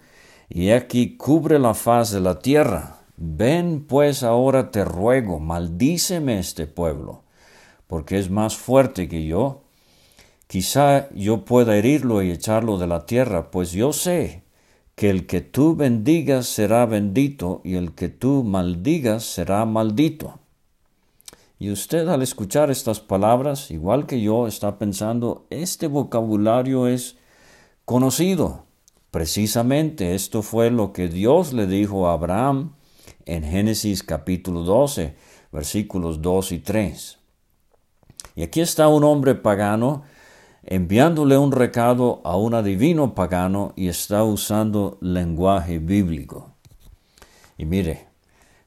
y 0.48 0.70
aquí 0.70 1.16
cubre 1.16 1.58
la 1.58 1.74
faz 1.74 2.10
de 2.10 2.20
la 2.20 2.38
tierra. 2.38 3.00
Ven 3.16 3.84
pues 3.88 4.22
ahora 4.22 4.70
te 4.70 4.84
ruego, 4.84 5.40
maldíceme 5.40 6.38
este 6.38 6.66
pueblo 6.66 7.22
porque 7.92 8.18
es 8.18 8.30
más 8.30 8.56
fuerte 8.56 9.06
que 9.06 9.26
yo. 9.26 9.64
Quizá 10.46 11.10
yo 11.10 11.44
pueda 11.44 11.76
herirlo 11.76 12.22
y 12.22 12.30
echarlo 12.30 12.78
de 12.78 12.86
la 12.86 13.04
tierra, 13.04 13.50
pues 13.50 13.72
yo 13.72 13.92
sé 13.92 14.41
que 15.02 15.10
el 15.10 15.26
que 15.26 15.40
tú 15.40 15.74
bendigas 15.74 16.46
será 16.46 16.86
bendito 16.86 17.60
y 17.64 17.74
el 17.74 17.92
que 17.92 18.08
tú 18.08 18.44
maldigas 18.44 19.24
será 19.24 19.64
maldito. 19.64 20.38
Y 21.58 21.72
usted 21.72 22.06
al 22.06 22.22
escuchar 22.22 22.70
estas 22.70 23.00
palabras, 23.00 23.72
igual 23.72 24.06
que 24.06 24.20
yo, 24.20 24.46
está 24.46 24.78
pensando, 24.78 25.44
este 25.50 25.88
vocabulario 25.88 26.86
es 26.86 27.16
conocido. 27.84 28.66
Precisamente 29.10 30.14
esto 30.14 30.40
fue 30.40 30.70
lo 30.70 30.92
que 30.92 31.08
Dios 31.08 31.52
le 31.52 31.66
dijo 31.66 32.06
a 32.06 32.12
Abraham 32.12 32.76
en 33.26 33.42
Génesis 33.42 34.04
capítulo 34.04 34.62
12, 34.62 35.16
versículos 35.50 36.22
2 36.22 36.52
y 36.52 36.58
3. 36.60 37.18
Y 38.36 38.44
aquí 38.44 38.60
está 38.60 38.86
un 38.86 39.02
hombre 39.02 39.34
pagano 39.34 40.04
enviándole 40.64 41.36
un 41.36 41.52
recado 41.52 42.20
a 42.24 42.36
un 42.36 42.54
adivino 42.54 43.14
pagano 43.14 43.72
y 43.76 43.88
está 43.88 44.22
usando 44.24 44.98
lenguaje 45.00 45.78
bíblico. 45.78 46.54
Y 47.58 47.64
mire, 47.64 48.08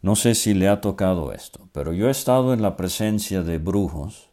no 0.02 0.16
sé 0.16 0.36
si 0.36 0.54
le 0.54 0.68
ha 0.68 0.82
tocado 0.82 1.32
esto, 1.32 1.68
pero 1.72 1.94
yo 1.94 2.08
he 2.08 2.12
estado 2.12 2.54
en 2.54 2.62
la 2.62 2.75
presencia 2.75 3.42
de 3.44 3.58
brujos 3.58 4.30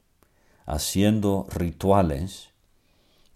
haciendo 0.67 1.47
rituales 1.55 2.51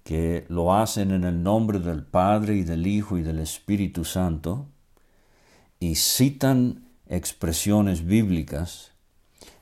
que 0.04 0.44
lo 0.48 0.74
hacen 0.74 1.10
en 1.10 1.24
el 1.24 1.42
nombre 1.42 1.80
del 1.80 2.04
Padre 2.04 2.56
y 2.56 2.62
del 2.62 2.86
Hijo 2.86 3.18
y 3.18 3.22
del 3.22 3.40
Espíritu 3.40 4.04
Santo 4.04 4.66
y 5.80 5.96
citan 5.96 6.88
expresiones 7.08 8.04
bíblicas 8.04 8.92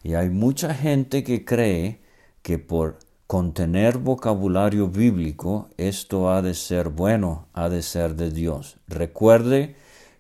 y 0.03 0.15
hay 0.15 0.29
mucha 0.29 0.75
gente 0.75 1.25
que 1.25 1.45
cree 1.45 2.03
que 2.43 2.59
por 2.59 2.99
contener 3.35 3.99
vocabulario 3.99 4.87
bíblico, 4.87 5.69
esto 5.77 6.31
ha 6.31 6.41
de 6.41 6.55
ser 6.55 6.91
bueno, 6.91 7.49
ha 7.53 7.69
de 7.69 7.83
ser 7.83 8.15
de 8.15 8.31
Dios. 8.31 8.77
Recuerde 8.87 9.75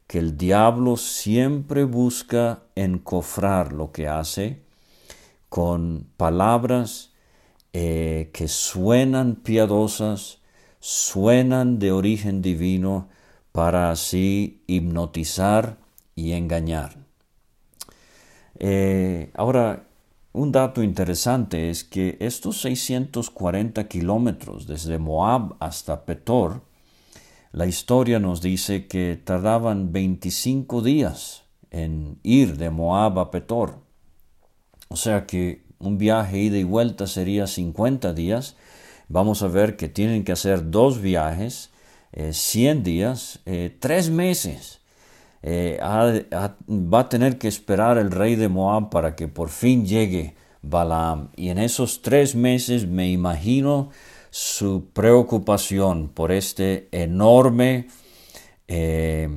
que 0.09 0.18
el 0.18 0.37
diablo 0.37 0.97
siempre 0.97 1.85
busca 1.85 2.64
encofrar 2.75 3.73
lo 3.73 3.92
que 3.92 4.09
hace 4.09 4.64
con 5.49 6.09
palabras 6.16 7.12
eh, 7.73 8.30
que 8.33 8.49
suenan 8.49 9.37
piadosas, 9.37 10.40
suenan 10.80 11.78
de 11.78 11.92
origen 11.92 12.42
divino, 12.42 13.11
para 13.52 13.92
así 13.92 14.64
hipnotizar 14.66 15.76
y 16.16 16.33
engañar. 16.33 16.97
Eh, 18.59 19.30
ahora, 19.35 19.85
un 20.35 20.50
dato 20.50 20.83
interesante 20.83 21.71
es 21.71 21.85
que 21.85 22.17
estos 22.19 22.61
640 22.61 23.87
kilómetros 23.87 24.67
desde 24.67 24.99
Moab 24.99 25.55
hasta 25.61 26.05
Petor, 26.05 26.62
la 27.53 27.67
historia 27.67 28.19
nos 28.19 28.43
dice 28.43 28.88
que 28.88 29.17
tardaban 29.23 29.93
25 29.93 30.83
días 30.83 31.45
en 31.71 32.19
ir 32.25 32.57
de 32.57 32.71
Moab 32.71 33.21
a 33.21 33.31
Petor. 33.31 33.79
O 34.88 34.97
sea 34.97 35.25
que 35.25 35.62
un 35.79 35.99
viaje 35.99 36.38
ida 36.38 36.59
y 36.59 36.64
vuelta 36.64 37.07
sería 37.07 37.47
50 37.47 38.12
días. 38.12 38.57
Vamos 39.07 39.41
a 39.45 39.47
ver 39.47 39.76
que 39.76 39.88
tienen 39.88 40.25
que 40.25 40.33
hacer 40.33 40.69
dos 40.73 41.00
viajes, 41.00 41.71
100 42.12 42.79
eh, 42.79 42.81
días, 42.83 43.38
eh, 43.47 43.76
tres 43.79 44.11
meses. 44.11 44.81
Eh, 45.47 45.79
va 45.83 47.01
a 47.01 47.09
tener 47.11 47.37
que 47.37 47.49
esperar 47.49 47.99
el 47.99 48.11
rey 48.11 48.35
de 48.35 48.49
Moab 48.49 48.89
para 48.89 49.15
que 49.15 49.29
por 49.29 49.51
fin 49.51 49.85
llegue 49.85 50.35
Balaam. 50.63 51.29
Y 51.37 51.51
en 51.51 51.59
esos 51.59 52.01
tres 52.01 52.35
meses 52.35 52.87
me 52.87 53.11
imagino 53.11 53.91
su 54.31 54.89
preocupación 54.95 56.09
por 56.09 56.33
este 56.33 56.89
enorme 56.93 57.89
eh, 58.69 59.29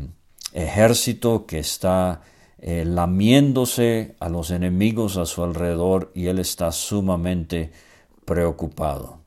ejército 0.54 1.46
que 1.46 1.60
está 1.60 2.22
eh, 2.60 2.86
lamiéndose 2.86 4.16
a 4.22 4.30
los 4.30 4.50
enemigos 4.52 5.18
a 5.18 5.26
su 5.26 5.44
alrededor 5.44 6.14
y 6.16 6.28
él 6.28 6.40
está 6.40 6.72
sumamente 6.72 7.72
preocupado. 8.24 9.20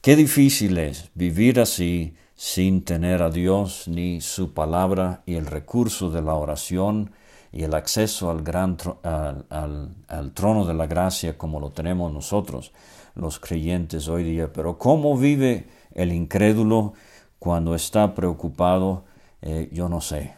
Qué 0.00 0.16
difícil 0.16 0.78
es 0.78 1.10
vivir 1.14 1.60
así 1.60 2.14
sin 2.44 2.84
tener 2.84 3.22
a 3.22 3.30
Dios 3.30 3.88
ni 3.88 4.20
su 4.20 4.52
palabra 4.52 5.22
y 5.24 5.36
el 5.36 5.46
recurso 5.46 6.10
de 6.10 6.20
la 6.20 6.34
oración 6.34 7.12
y 7.52 7.62
el 7.62 7.72
acceso 7.72 8.28
al, 8.28 8.42
gran 8.42 8.76
al, 9.02 10.32
trono 10.34 10.66
de 10.66 10.74
la 10.74 10.86
gracia 10.86 11.38
como 11.38 11.58
lo 11.58 11.70
tenemos 11.70 12.12
nosotros, 12.12 12.72
los 13.14 13.40
creyentes 13.40 14.08
hoy 14.08 14.24
día. 14.24 14.52
Pero 14.52 14.76
cómo 14.76 15.16
vive 15.16 15.68
el 15.94 16.12
incrédulo 16.12 16.92
cuando 17.38 17.74
está 17.74 18.14
preocupado, 18.14 19.04
eh, 19.40 19.70
yo 19.72 19.88
no 19.88 20.02
sé. 20.02 20.34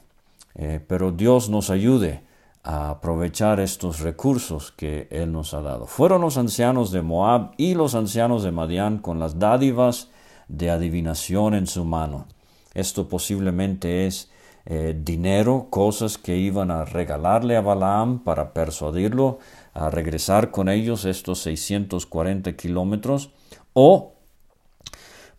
Eh, 0.54 0.80
pero 0.86 1.10
Dios 1.10 1.50
nos 1.50 1.70
ayude 1.70 2.22
a 2.62 2.90
aprovechar 2.90 3.58
estos 3.58 3.98
recursos 3.98 4.70
que 4.70 5.08
Él 5.10 5.32
nos 5.32 5.54
ha 5.54 5.60
dado. 5.60 5.88
Fueron 5.88 6.20
los 6.20 6.36
ancianos 6.38 6.92
de 6.92 7.02
Moab 7.02 7.50
y 7.56 7.74
los 7.74 7.96
ancianos 7.96 8.44
de 8.44 8.52
Madián 8.52 8.98
con 8.98 9.18
las 9.18 9.40
dádivas 9.40 10.08
de 10.48 10.70
adivinación 10.70 11.54
en 11.54 11.66
su 11.66 11.84
mano. 11.84 12.26
Esto 12.74 13.08
posiblemente 13.08 14.06
es 14.06 14.30
eh, 14.66 14.98
dinero, 15.00 15.68
cosas 15.70 16.18
que 16.18 16.36
iban 16.36 16.70
a 16.70 16.84
regalarle 16.84 17.56
a 17.56 17.60
Balaam 17.60 18.24
para 18.24 18.52
persuadirlo 18.52 19.38
a 19.74 19.90
regresar 19.90 20.50
con 20.50 20.68
ellos 20.68 21.04
estos 21.04 21.38
640 21.40 22.56
kilómetros, 22.56 23.30
o 23.72 24.14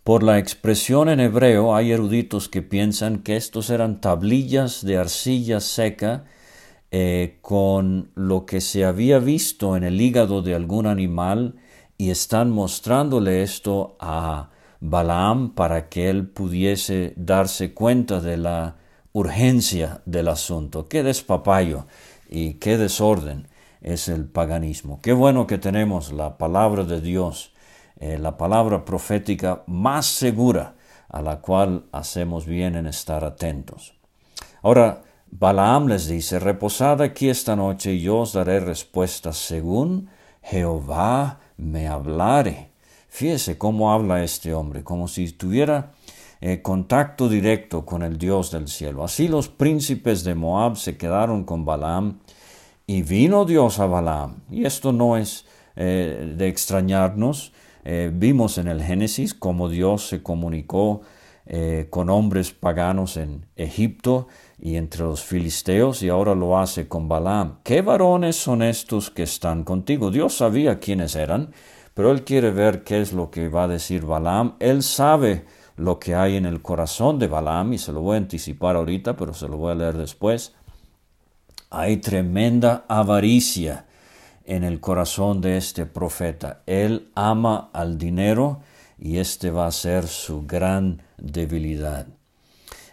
por 0.03 0.23
la 0.23 0.39
expresión 0.39 1.09
en 1.09 1.19
hebreo 1.19 1.75
hay 1.75 1.91
eruditos 1.91 2.47
que 2.47 2.61
piensan 2.61 3.19
que 3.19 3.35
estos 3.35 3.69
eran 3.69 3.99
tablillas 3.99 4.85
de 4.85 4.97
arcilla 4.97 5.59
seca 5.59 6.23
eh, 6.91 7.39
con 7.41 8.11
lo 8.15 8.45
que 8.45 8.61
se 8.61 8.85
había 8.85 9.19
visto 9.19 9.75
en 9.75 9.83
el 9.83 9.99
hígado 9.99 10.41
de 10.41 10.55
algún 10.55 10.87
animal 10.87 11.55
y 11.97 12.11
están 12.11 12.51
mostrándole 12.51 13.43
esto 13.43 13.97
a 13.99 14.51
Balaam 14.79 15.53
para 15.53 15.89
que 15.89 16.09
él 16.09 16.27
pudiese 16.27 17.13
darse 17.15 17.73
cuenta 17.73 18.19
de 18.19 18.37
la 18.37 18.75
urgencia 19.13 20.01
del 20.05 20.27
asunto. 20.27 20.87
Qué 20.87 21.03
despapayo 21.03 21.85
y 22.29 22.55
qué 22.55 22.77
desorden 22.77 23.47
es 23.81 24.07
el 24.07 24.25
paganismo. 24.25 24.99
Qué 25.01 25.13
bueno 25.13 25.47
que 25.47 25.57
tenemos 25.57 26.11
la 26.11 26.37
palabra 26.37 26.83
de 26.83 27.01
Dios, 27.01 27.53
eh, 27.99 28.17
la 28.17 28.37
palabra 28.37 28.85
profética 28.85 29.63
más 29.67 30.05
segura 30.05 30.75
a 31.09 31.21
la 31.21 31.39
cual 31.41 31.85
hacemos 31.91 32.45
bien 32.45 32.75
en 32.75 32.85
estar 32.85 33.23
atentos. 33.23 33.93
Ahora, 34.61 35.03
Balaam 35.29 35.87
les 35.87 36.07
dice, 36.07 36.39
reposad 36.39 37.01
aquí 37.01 37.29
esta 37.29 37.55
noche 37.55 37.93
y 37.93 38.01
yo 38.01 38.19
os 38.19 38.33
daré 38.33 38.59
respuesta 38.59 39.33
según 39.33 40.09
Jehová 40.41 41.39
me 41.57 41.87
hablare. 41.87 42.71
Fíjese 43.17 43.57
cómo 43.57 43.91
habla 43.91 44.23
este 44.23 44.53
hombre, 44.53 44.83
como 44.83 45.07
si 45.07 45.31
tuviera 45.31 45.93
eh, 46.39 46.61
contacto 46.61 47.27
directo 47.27 47.83
con 47.83 48.03
el 48.03 48.19
Dios 48.19 48.51
del 48.51 48.67
cielo. 48.67 49.03
Así 49.03 49.27
los 49.27 49.49
príncipes 49.49 50.23
de 50.23 50.35
Moab 50.35 50.77
se 50.77 50.97
quedaron 50.97 51.43
con 51.43 51.65
Balaam 51.65 52.19
y 52.85 53.01
vino 53.01 53.45
Dios 53.45 53.79
a 53.79 53.87
Balaam. 53.87 54.43
Y 54.51 54.65
esto 54.65 54.91
no 54.91 55.17
es 55.17 55.45
eh, 55.75 56.35
de 56.37 56.47
extrañarnos. 56.47 57.53
Eh, 57.85 58.11
vimos 58.13 58.59
en 58.59 58.67
el 58.67 58.83
Génesis 58.83 59.33
cómo 59.33 59.67
Dios 59.67 60.07
se 60.07 60.21
comunicó 60.21 61.01
con 61.89 62.09
hombres 62.09 62.51
paganos 62.51 63.15
en 63.15 63.45
Egipto 63.55 64.27
y 64.59 64.75
entre 64.75 65.03
los 65.03 65.23
filisteos 65.23 66.03
y 66.03 66.09
ahora 66.09 66.35
lo 66.35 66.59
hace 66.59 66.89
con 66.89 67.07
Balaam. 67.07 67.59
¿Qué 67.63 67.81
varones 67.81 68.35
son 68.35 68.61
estos 68.61 69.09
que 69.09 69.23
están 69.23 69.63
contigo? 69.63 70.11
Dios 70.11 70.35
sabía 70.35 70.79
quiénes 70.79 71.15
eran, 71.15 71.53
pero 71.97 72.11
él 72.11 72.23
quiere 72.23 72.51
ver 72.51 72.83
qué 72.83 73.01
es 73.01 73.11
lo 73.11 73.31
que 73.31 73.49
va 73.49 73.63
a 73.63 73.67
decir 73.67 74.05
Balaam. 74.05 74.53
Él 74.59 74.83
sabe 74.83 75.45
lo 75.77 75.97
que 75.97 76.13
hay 76.13 76.35
en 76.35 76.45
el 76.45 76.61
corazón 76.61 77.17
de 77.17 77.25
Balaam 77.25 77.73
y 77.73 77.79
se 77.79 77.91
lo 77.91 78.01
voy 78.01 78.13
a 78.13 78.19
anticipar 78.19 78.75
ahorita, 78.75 79.17
pero 79.17 79.33
se 79.33 79.47
lo 79.47 79.57
voy 79.57 79.71
a 79.71 79.75
leer 79.75 79.97
después. 79.97 80.53
Hay 81.71 81.97
tremenda 81.97 82.85
avaricia 82.87 83.87
en 84.45 84.63
el 84.63 84.79
corazón 84.79 85.41
de 85.41 85.57
este 85.57 85.87
profeta. 85.87 86.61
Él 86.67 87.09
ama 87.15 87.71
al 87.73 87.97
dinero 87.97 88.59
y 88.99 89.17
este 89.17 89.49
va 89.49 89.65
a 89.65 89.71
ser 89.71 90.05
su 90.05 90.45
gran 90.45 91.01
debilidad. 91.17 92.05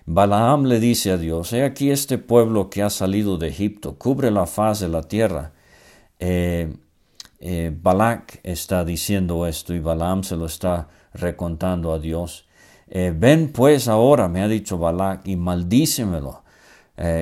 Balaam 0.06 0.64
le 0.64 0.80
dice 0.80 1.10
a 1.10 1.18
Dios, 1.18 1.52
he 1.52 1.62
aquí 1.62 1.90
este 1.90 2.16
pueblo 2.16 2.70
que 2.70 2.82
ha 2.82 2.88
salido 2.88 3.36
de 3.36 3.48
Egipto, 3.48 3.98
cubre 3.98 4.30
la 4.30 4.46
faz 4.46 4.80
de 4.80 4.88
la 4.88 5.02
tierra. 5.02 5.52
Eh, 6.18 6.72
eh, 7.46 7.70
Balak 7.70 8.40
está 8.42 8.84
diciendo 8.84 9.46
esto 9.46 9.74
y 9.74 9.80
Balaam 9.80 10.24
se 10.24 10.34
lo 10.34 10.46
está 10.46 10.88
recontando 11.12 11.92
a 11.92 11.98
Dios. 11.98 12.46
Eh, 12.88 13.12
ven 13.14 13.52
pues 13.52 13.86
ahora, 13.86 14.28
me 14.28 14.42
ha 14.42 14.48
dicho 14.48 14.78
Balak, 14.78 15.28
y 15.28 15.36
maldícemelo. 15.36 16.42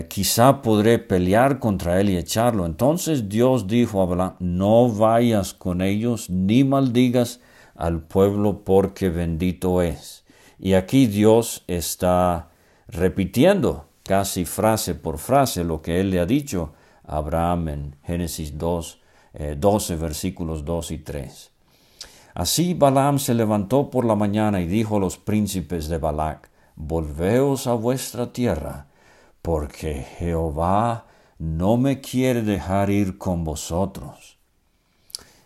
quizá 0.08 0.60
podré 0.62 0.98
pelear 0.98 1.58
contra 1.58 2.00
él 2.00 2.10
y 2.10 2.16
echarlo. 2.16 2.66
Entonces 2.66 3.28
Dios 3.28 3.66
dijo 3.66 4.00
a 4.00 4.06
Balaam, 4.06 4.36
no 4.38 4.88
vayas 4.88 5.54
con 5.54 5.82
ellos 5.82 6.30
ni 6.30 6.62
maldigas 6.62 7.40
al 7.74 8.02
pueblo 8.02 8.62
porque 8.64 9.08
bendito 9.08 9.82
es. 9.82 10.24
Y 10.58 10.74
aquí 10.74 11.06
Dios 11.06 11.64
está 11.66 12.50
repitiendo 12.86 13.86
casi 14.04 14.44
frase 14.44 14.94
por 14.94 15.18
frase 15.18 15.64
lo 15.64 15.82
que 15.82 16.00
él 16.00 16.10
le 16.10 16.20
ha 16.20 16.26
dicho 16.26 16.72
a 17.04 17.16
Abraham 17.16 17.68
en 17.68 17.96
Génesis 18.04 18.58
2, 18.58 19.01
12 19.32 19.94
eh, 19.94 19.96
versículos 19.96 20.64
2 20.64 20.90
y 20.90 20.98
3. 20.98 21.50
Así 22.34 22.74
Balaam 22.74 23.18
se 23.18 23.34
levantó 23.34 23.90
por 23.90 24.04
la 24.04 24.14
mañana 24.14 24.60
y 24.60 24.66
dijo 24.66 24.96
a 24.96 25.00
los 25.00 25.18
príncipes 25.18 25.88
de 25.88 25.98
Balac, 25.98 26.50
Volveos 26.76 27.66
a 27.66 27.74
vuestra 27.74 28.32
tierra, 28.32 28.86
porque 29.42 30.06
Jehová 30.18 31.06
no 31.38 31.76
me 31.76 32.00
quiere 32.00 32.42
dejar 32.42 32.88
ir 32.88 33.18
con 33.18 33.44
vosotros. 33.44 34.38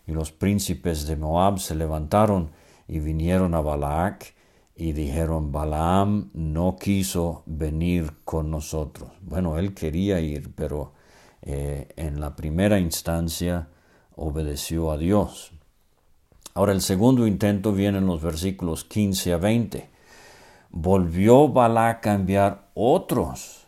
Y 0.06 0.12
los 0.12 0.30
príncipes 0.30 1.06
de 1.06 1.16
Moab 1.16 1.58
se 1.58 1.74
levantaron 1.74 2.50
y 2.86 3.00
vinieron 3.00 3.54
a 3.54 3.60
Balac 3.60 4.34
y 4.76 4.92
dijeron, 4.92 5.50
Balaam 5.50 6.30
no 6.34 6.76
quiso 6.76 7.42
venir 7.46 8.12
con 8.24 8.50
nosotros. 8.50 9.10
Bueno, 9.22 9.58
él 9.58 9.74
quería 9.74 10.20
ir, 10.20 10.54
pero 10.54 10.92
eh, 11.42 11.88
en 11.96 12.20
la 12.20 12.36
primera 12.36 12.78
instancia 12.78 13.68
obedeció 14.16 14.90
a 14.90 14.98
Dios. 14.98 15.52
Ahora 16.54 16.72
el 16.72 16.80
segundo 16.80 17.26
intento 17.26 17.72
viene 17.72 17.98
en 17.98 18.06
los 18.06 18.22
versículos 18.22 18.84
15 18.84 19.34
a 19.34 19.36
20. 19.36 19.88
Volvió 20.70 21.48
Balac 21.48 22.06
a 22.06 22.14
enviar 22.14 22.68
otros, 22.74 23.66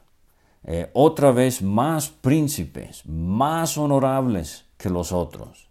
eh, 0.65 0.91
otra 0.95 1.31
vez 1.33 1.63
más 1.63 2.09
príncipes, 2.09 3.05
más 3.07 3.79
honorables 3.79 4.65
que 4.77 4.91
los 4.91 5.13
otros. 5.13 5.69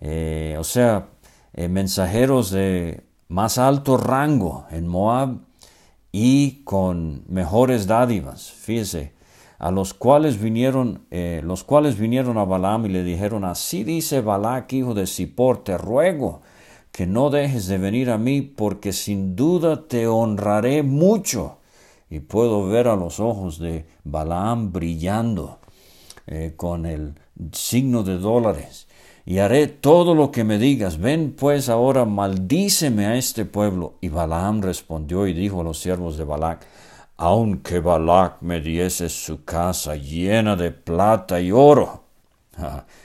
Eh, 0.00 0.56
o 0.58 0.64
sea, 0.64 1.08
mensajeros 1.56 2.50
de 2.50 3.04
más 3.28 3.58
alto 3.58 3.96
rango 3.96 4.66
en 4.70 4.88
Moab 4.88 5.38
y 6.12 6.62
con 6.62 7.24
mejores 7.28 7.86
dádivas. 7.86 8.52
Fíjese, 8.52 9.14
a 9.58 9.70
los 9.70 9.94
cuales 9.94 10.40
vinieron, 10.40 11.06
eh, 11.10 11.40
los 11.44 11.64
cuales 11.64 11.98
vinieron 11.98 12.38
a 12.38 12.44
Balaam 12.44 12.86
y 12.86 12.88
le 12.90 13.04
dijeron, 13.04 13.44
así 13.44 13.84
dice 13.84 14.20
Balac, 14.20 14.72
hijo 14.72 14.94
de 14.94 15.06
Zippor, 15.06 15.64
te 15.64 15.78
ruego 15.78 16.42
que 16.92 17.06
no 17.06 17.30
dejes 17.30 17.66
de 17.66 17.78
venir 17.78 18.10
a 18.10 18.18
mí, 18.18 18.40
porque 18.40 18.92
sin 18.92 19.34
duda 19.34 19.88
te 19.88 20.06
honraré 20.06 20.82
mucho. 20.84 21.58
Y 22.08 22.20
puedo 22.20 22.68
ver 22.68 22.86
a 22.86 22.94
los 22.94 23.18
ojos 23.18 23.58
de 23.58 23.84
Balaam 24.04 24.72
brillando 24.72 25.58
eh, 26.28 26.52
con 26.56 26.86
el 26.86 27.14
signo 27.52 28.04
de 28.04 28.18
dólares 28.18 28.86
y 29.26 29.38
haré 29.38 29.66
todo 29.66 30.14
lo 30.14 30.30
que 30.30 30.44
me 30.44 30.58
digas. 30.58 30.98
Ven 30.98 31.34
pues 31.36 31.68
ahora, 31.68 32.04
maldíceme 32.04 33.06
a 33.06 33.16
este 33.16 33.44
pueblo. 33.44 33.94
Y 34.00 34.08
Balaam 34.08 34.60
respondió 34.62 35.26
y 35.26 35.32
dijo 35.32 35.62
a 35.62 35.64
los 35.64 35.78
siervos 35.78 36.18
de 36.18 36.24
Balac, 36.24 36.66
aunque 37.16 37.80
Balac 37.80 38.42
me 38.42 38.60
diese 38.60 39.08
su 39.08 39.44
casa 39.44 39.94
llena 39.96 40.56
de 40.56 40.70
plata 40.70 41.40
y 41.40 41.52
oro. 41.52 42.04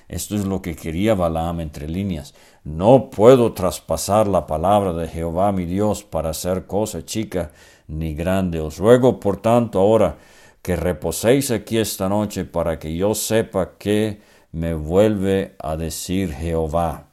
esto 0.07 0.35
es 0.35 0.45
lo 0.45 0.61
que 0.61 0.75
quería 0.75 1.15
Balaam 1.15 1.59
entre 1.59 1.87
líneas. 1.87 2.33
No 2.63 3.09
puedo 3.09 3.53
traspasar 3.53 4.27
la 4.27 4.45
palabra 4.45 4.93
de 4.93 5.07
Jehová 5.07 5.51
mi 5.51 5.65
Dios 5.65 6.03
para 6.03 6.31
hacer 6.31 6.65
cosa 6.65 7.05
chica 7.05 7.51
ni 7.87 8.13
grande. 8.13 8.59
Os 8.59 8.77
ruego 8.77 9.19
por 9.19 9.37
tanto 9.37 9.79
ahora 9.79 10.17
que 10.61 10.75
reposéis 10.75 11.51
aquí 11.51 11.77
esta 11.77 12.09
noche 12.09 12.45
para 12.45 12.77
que 12.79 12.95
yo 12.95 13.15
sepa 13.15 13.77
que 13.77 14.21
me 14.51 14.73
vuelve 14.73 15.55
a 15.59 15.77
decir 15.77 16.33
Jehová. 16.33 17.05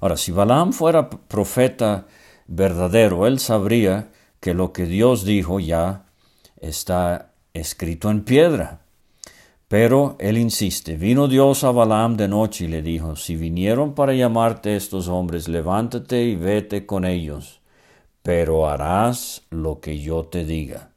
Ahora, 0.00 0.16
si 0.16 0.32
Balaam 0.32 0.72
fuera 0.72 1.08
profeta 1.08 2.06
verdadero, 2.48 3.26
él 3.26 3.38
sabría 3.38 4.11
que 4.42 4.54
lo 4.54 4.72
que 4.72 4.86
Dios 4.86 5.24
dijo 5.24 5.60
ya 5.60 6.06
está 6.60 7.30
escrito 7.54 8.10
en 8.10 8.24
piedra. 8.24 8.80
Pero 9.68 10.16
él 10.18 10.36
insiste, 10.36 10.96
vino 10.96 11.28
Dios 11.28 11.62
a 11.62 11.70
Balaam 11.70 12.16
de 12.16 12.26
noche 12.26 12.64
y 12.64 12.68
le 12.68 12.82
dijo, 12.82 13.14
si 13.14 13.36
vinieron 13.36 13.94
para 13.94 14.14
llamarte 14.14 14.74
estos 14.74 15.06
hombres, 15.06 15.46
levántate 15.46 16.24
y 16.24 16.34
vete 16.34 16.86
con 16.86 17.04
ellos, 17.04 17.60
pero 18.24 18.68
harás 18.68 19.42
lo 19.50 19.78
que 19.78 20.00
yo 20.00 20.24
te 20.24 20.44
diga. 20.44 20.90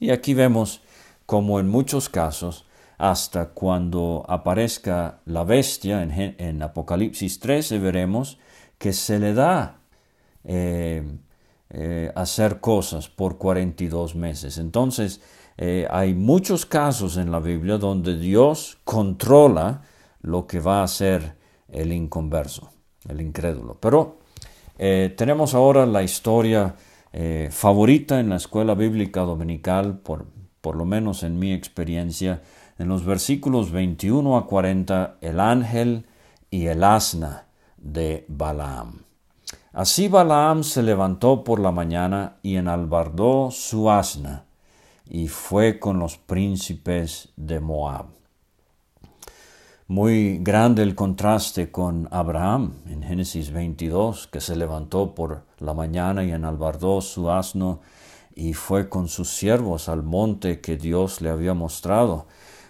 Y 0.00 0.08
aquí 0.08 0.32
vemos 0.32 0.80
como 1.26 1.60
en 1.60 1.68
muchos 1.68 2.08
casos 2.08 2.64
hasta 2.96 3.50
cuando 3.50 4.24
aparezca 4.26 5.20
la 5.26 5.44
bestia 5.44 6.02
en, 6.02 6.62
Apocalipsis 6.62 7.40
13 7.40 7.78
veremos 7.78 8.38
que 8.78 8.94
se 8.94 9.18
le 9.18 9.34
da 9.34 9.80
eh, 10.44 11.04
eh, 11.70 12.12
hacer 12.14 12.60
cosas 12.60 13.08
por 13.08 13.38
42 13.38 14.14
meses. 14.14 14.58
Entonces, 14.58 15.20
eh, 15.56 15.86
hay 15.90 16.14
muchos 16.14 16.66
casos 16.66 17.16
en 17.16 17.30
la 17.30 17.40
Biblia 17.40 17.78
donde 17.78 18.18
Dios 18.18 18.78
controla 18.84 19.82
lo 20.20 20.46
que 20.46 20.60
va 20.60 20.80
a 20.80 20.84
hacer 20.84 21.36
el 21.68 21.92
inconverso, 21.92 22.70
el 23.08 23.20
incrédulo. 23.20 23.78
Pero 23.80 24.18
tenemos 24.76 25.54
ahora 25.54 25.86
la 25.86 26.02
historia 26.02 26.74
favorita 27.50 28.20
en 28.20 28.28
la 28.28 28.36
escuela 28.36 28.74
bíblica 28.74 29.22
dominical, 29.22 30.00
por, 30.00 30.26
por 30.60 30.76
lo 30.76 30.84
menos 30.84 31.22
en 31.22 31.38
mi 31.38 31.54
experiencia, 31.54 32.42
en 32.78 32.88
los 32.88 33.04
versículos 33.04 33.70
21 33.70 34.36
a 34.36 34.46
40 34.46 35.18
el 35.20 35.40
ángel 35.40 36.06
y 36.50 36.66
el 36.66 36.84
asna 36.84 37.46
de 37.76 38.24
Balaam. 38.28 39.05
Así 39.76 40.08
Balaam 40.08 40.64
se 40.64 40.82
levantó 40.82 41.44
por 41.44 41.60
la 41.60 41.70
mañana 41.70 42.38
y 42.42 42.56
enalbardó 42.56 43.50
su 43.50 43.90
asna 43.90 44.46
y 45.06 45.28
fue 45.28 45.78
con 45.78 45.98
los 45.98 46.16
príncipes 46.16 47.28
de 47.36 47.60
Moab. 47.60 48.06
Muy 49.86 50.38
grande 50.38 50.82
el 50.82 50.94
contraste 50.94 51.70
con 51.70 52.08
Abraham 52.10 52.72
en 52.86 53.02
Génesis 53.02 53.50
22, 53.52 54.28
que 54.28 54.40
se 54.40 54.56
levantó 54.56 55.14
por 55.14 55.42
la 55.58 55.74
mañana 55.74 56.24
y 56.24 56.30
enalbardó 56.30 57.02
su 57.02 57.30
asno 57.30 57.82
y 58.34 58.54
fue 58.54 58.88
con 58.88 59.08
sus 59.08 59.28
siervos 59.28 59.90
al 59.90 60.02
monte 60.02 60.62
que 60.62 60.78
Dios 60.78 61.20
le 61.20 61.28
había 61.28 61.52
mostrado. 61.52 62.28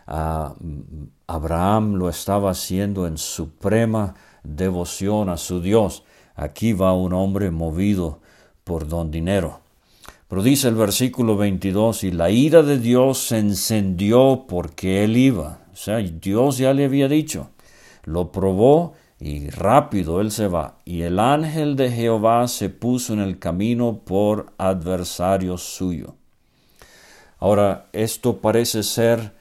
Abraham 0.09 1.95
lo 1.95 2.09
estaba 2.09 2.51
haciendo 2.51 3.07
en 3.07 3.17
suprema 3.17 4.17
devoción 4.43 5.29
a 5.29 5.37
su 5.37 5.61
Dios. 5.61 6.03
Aquí 6.37 6.73
va 6.73 6.93
un 6.93 7.13
hombre 7.13 7.51
movido 7.51 8.21
por 8.63 8.87
don 8.87 9.11
dinero. 9.11 9.61
Pero 10.29 10.43
dice 10.43 10.69
el 10.69 10.75
versículo 10.75 11.37
22, 11.37 12.05
y 12.05 12.11
la 12.13 12.31
ira 12.31 12.63
de 12.63 12.79
Dios 12.79 13.19
se 13.19 13.39
encendió 13.39 14.45
porque 14.49 15.03
él 15.05 15.17
iba. 15.17 15.61
O 15.73 15.77
sea, 15.77 15.99
Dios 15.99 16.59
ya 16.59 16.73
le 16.75 16.85
había 16.85 17.09
dicho. 17.09 17.51
Lo 18.05 18.33
probó 18.33 18.95
y 19.19 19.51
rápido 19.51 20.21
él 20.21 20.31
se 20.31 20.49
va. 20.49 20.79
Y 20.85 21.03
el 21.03 21.19
ángel 21.19 21.77
de 21.77 21.91
Jehová 21.91 22.49
se 22.49 22.69
puso 22.71 23.13
en 23.13 23.21
el 23.21 23.39
camino 23.39 24.01
por 24.05 24.53
adversario 24.59 25.57
suyo. 25.59 26.15
Ahora, 27.39 27.87
esto 27.93 28.39
parece 28.39 28.83
ser 28.83 29.33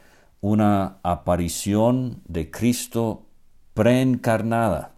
una 0.42 0.98
aparición 1.02 2.22
de 2.28 2.52
Cristo 2.52 3.24
preencarnada, 3.74 4.95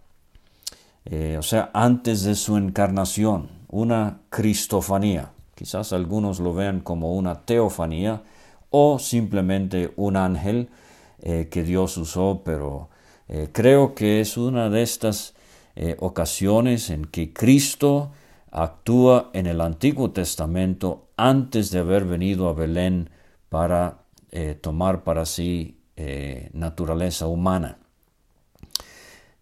eh, 1.10 1.36
o 1.38 1.42
sea, 1.42 1.70
antes 1.72 2.22
de 2.22 2.34
su 2.34 2.58
encarnación, 2.58 3.48
una 3.68 4.20
cristofanía. 4.28 5.32
Quizás 5.54 5.94
algunos 5.94 6.38
lo 6.38 6.52
vean 6.52 6.80
como 6.80 7.14
una 7.14 7.46
teofanía 7.46 8.22
o 8.70 8.98
simplemente 8.98 9.92
un 9.96 10.16
ángel 10.16 10.68
eh, 11.22 11.48
que 11.50 11.62
Dios 11.62 11.96
usó, 11.96 12.42
pero 12.44 12.90
eh, 13.28 13.48
creo 13.52 13.94
que 13.94 14.20
es 14.20 14.36
una 14.36 14.68
de 14.68 14.82
estas 14.82 15.34
ocasiones 16.00 16.90
en 16.90 17.04
que 17.04 17.32
Cristo 17.32 18.10
actúa 18.50 19.30
en 19.32 19.46
el 19.46 19.60
Antiguo 19.60 20.10
Testamento 20.10 21.06
antes 21.16 21.70
de 21.70 21.78
haber 21.78 22.04
venido 22.04 22.48
a 22.48 22.52
Belén 22.52 23.10
para 23.48 23.98
tomar 24.60 25.04
para 25.04 25.24
sí 25.24 25.78
naturaleza 26.52 27.28
humana. 27.28 27.78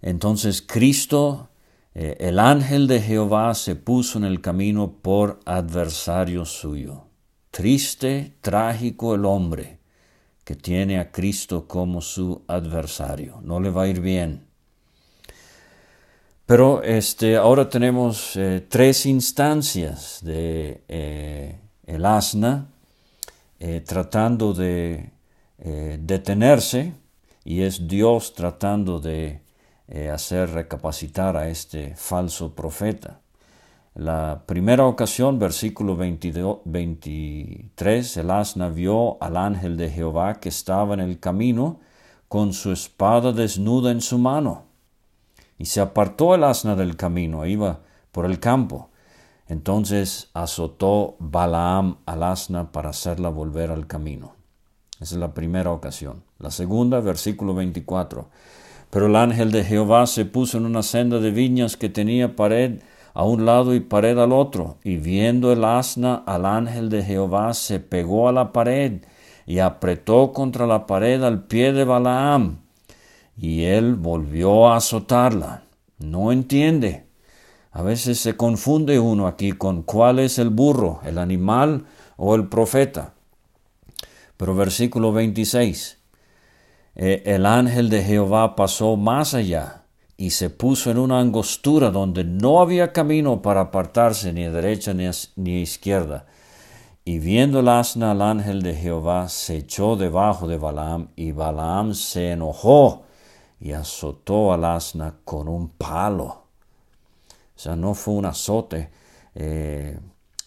Entonces 0.02 0.60
Cristo, 0.60 1.48
eh, 1.98 2.16
el 2.20 2.38
ángel 2.38 2.86
de 2.86 3.00
Jehová, 3.00 3.54
se 3.54 3.74
puso 3.74 4.18
en 4.18 4.24
el 4.24 4.40
camino 4.40 4.98
por 5.00 5.40
adversario 5.46 6.44
suyo. 6.44 7.04
Triste, 7.50 8.34
trágico 8.42 9.14
el 9.14 9.24
hombre 9.24 9.78
que 10.44 10.54
tiene 10.54 10.98
a 11.00 11.10
Cristo 11.10 11.66
como 11.66 12.02
su 12.02 12.42
adversario. 12.46 13.40
No 13.42 13.60
le 13.60 13.70
va 13.70 13.84
a 13.84 13.88
ir 13.88 14.00
bien. 14.00 14.44
Pero 16.44 16.82
este, 16.82 17.36
ahora 17.36 17.68
tenemos 17.68 18.38
tres 18.68 19.06
instancias 19.06 20.20
de 20.22 21.56
el 21.86 22.04
asna 22.04 22.68
eh, 23.58 23.80
tratando 23.80 24.52
de 24.52 25.12
eh, 25.58 25.98
detenerse 26.00 26.92
y 27.44 27.62
es 27.62 27.88
Dios 27.88 28.34
tratando 28.34 29.00
de 29.00 29.40
eh, 29.88 30.10
hacer 30.10 30.50
recapacitar 30.50 31.36
a 31.36 31.48
este 31.48 31.94
falso 31.96 32.54
profeta. 32.54 33.20
La 33.94 34.42
primera 34.44 34.84
ocasión, 34.84 35.38
versículo 35.38 35.96
23, 35.96 38.16
el 38.18 38.30
asna 38.30 38.68
vio 38.68 39.16
al 39.22 39.38
ángel 39.38 39.76
de 39.76 39.88
Jehová 39.88 40.34
que 40.34 40.50
estaba 40.50 40.94
en 40.94 41.00
el 41.00 41.18
camino 41.18 41.80
con 42.28 42.52
su 42.52 42.72
espada 42.72 43.32
desnuda 43.32 43.90
en 43.90 44.00
su 44.00 44.18
mano. 44.18 44.64
Y 45.56 45.66
se 45.66 45.80
apartó 45.80 46.34
el 46.34 46.44
asna 46.44 46.76
del 46.76 46.96
camino, 46.96 47.46
iba 47.46 47.80
por 48.12 48.26
el 48.26 48.38
campo. 48.38 48.90
Entonces 49.48 50.28
azotó 50.34 51.16
Balaam 51.18 51.98
al 52.04 52.22
asna 52.22 52.72
para 52.72 52.90
hacerla 52.90 53.30
volver 53.30 53.70
al 53.70 53.86
camino. 53.86 54.34
Esa 55.00 55.14
es 55.14 55.20
la 55.20 55.32
primera 55.32 55.70
ocasión. 55.70 56.24
La 56.38 56.50
segunda, 56.50 57.00
versículo 57.00 57.54
24. 57.54 58.28
Pero 58.90 59.06
el 59.06 59.16
ángel 59.16 59.52
de 59.52 59.64
Jehová 59.64 60.06
se 60.06 60.24
puso 60.24 60.58
en 60.58 60.66
una 60.66 60.82
senda 60.82 61.18
de 61.18 61.30
viñas 61.30 61.76
que 61.76 61.88
tenía 61.88 62.36
pared 62.36 62.80
a 63.14 63.24
un 63.24 63.46
lado 63.46 63.74
y 63.74 63.80
pared 63.80 64.18
al 64.18 64.32
otro, 64.32 64.76
y 64.84 64.96
viendo 64.96 65.52
el 65.52 65.64
asna 65.64 66.22
al 66.26 66.44
ángel 66.44 66.90
de 66.90 67.02
Jehová 67.02 67.54
se 67.54 67.80
pegó 67.80 68.28
a 68.28 68.32
la 68.32 68.52
pared 68.52 69.00
y 69.46 69.60
apretó 69.60 70.32
contra 70.32 70.66
la 70.66 70.86
pared 70.86 71.22
al 71.22 71.44
pie 71.44 71.72
de 71.72 71.84
Balaam, 71.84 72.58
y 73.36 73.64
él 73.64 73.94
volvió 73.94 74.68
a 74.68 74.76
azotarla. 74.76 75.62
No 75.98 76.32
entiende. 76.32 77.06
A 77.72 77.82
veces 77.82 78.18
se 78.18 78.36
confunde 78.36 78.98
uno 78.98 79.26
aquí 79.26 79.52
con 79.52 79.82
cuál 79.82 80.18
es 80.18 80.38
el 80.38 80.50
burro, 80.50 81.00
el 81.04 81.18
animal 81.18 81.86
o 82.16 82.34
el 82.34 82.48
profeta. 82.48 83.14
Pero 84.36 84.54
versículo 84.54 85.12
26. 85.12 85.98
Eh, 86.98 87.22
el 87.26 87.44
ángel 87.44 87.90
de 87.90 88.02
Jehová 88.02 88.56
pasó 88.56 88.96
más 88.96 89.34
allá 89.34 89.82
y 90.16 90.30
se 90.30 90.48
puso 90.48 90.90
en 90.90 90.96
una 90.96 91.20
angostura 91.20 91.90
donde 91.90 92.24
no 92.24 92.60
había 92.60 92.92
camino 92.92 93.42
para 93.42 93.60
apartarse 93.60 94.32
ni 94.32 94.44
a 94.44 94.50
derecha 94.50 94.94
ni 94.94 95.06
a, 95.06 95.60
izquierda. 95.60 96.24
Y 97.04 97.18
viendo 97.18 97.60
el 97.60 97.68
asna 97.68 98.12
al 98.12 98.22
ángel 98.22 98.62
de 98.62 98.74
Jehová, 98.74 99.28
se 99.28 99.58
echó 99.58 99.96
debajo 99.96 100.48
de 100.48 100.56
Balaam, 100.56 101.08
y 101.16 101.32
Balaam 101.32 101.94
se 101.94 102.32
enojó 102.32 103.04
y 103.60 103.72
azotó 103.72 104.52
al 104.52 104.64
asna 104.64 105.16
con 105.24 105.48
un 105.48 105.68
palo. 105.68 106.24
O 106.24 107.58
sea, 107.58 107.76
no 107.76 107.94
fue 107.94 108.14
un 108.14 108.24
azote, 108.24 108.90
eh, 109.34 110.00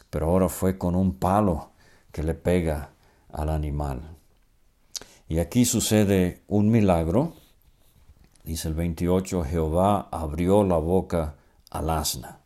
pero 0.10 0.26
ahora 0.26 0.50
fue 0.50 0.80
con 0.80 0.96
un 0.96 1.14
palo 1.14 1.70
que 2.12 2.24
le 2.24 2.34
pega 2.34 2.90
al 3.32 3.50
animal. 3.50 4.19
Y 5.30 5.38
aquí 5.38 5.64
sucede 5.64 6.42
un 6.48 6.72
milagro. 6.72 7.34
Dice 8.44 8.68
el 8.68 8.74
28, 8.74 9.44
Jehová 9.44 10.10
abrió 10.12 10.64
la 10.64 10.78
boca 10.78 11.36
al 11.70 11.92
asna. 11.92 12.40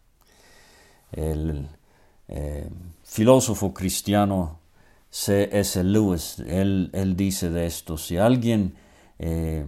El 1.14 1.70
eh, 2.28 2.70
filósofo 3.04 3.74
cristiano 3.74 4.60
C.S. 5.10 5.82
Lewis, 5.84 6.40
él, 6.40 6.90
él, 6.92 7.16
dice 7.16 7.50
de 7.50 7.68
esto, 7.68 7.98
si 7.98 8.18
alguien 8.18 8.76
eh, 9.18 9.66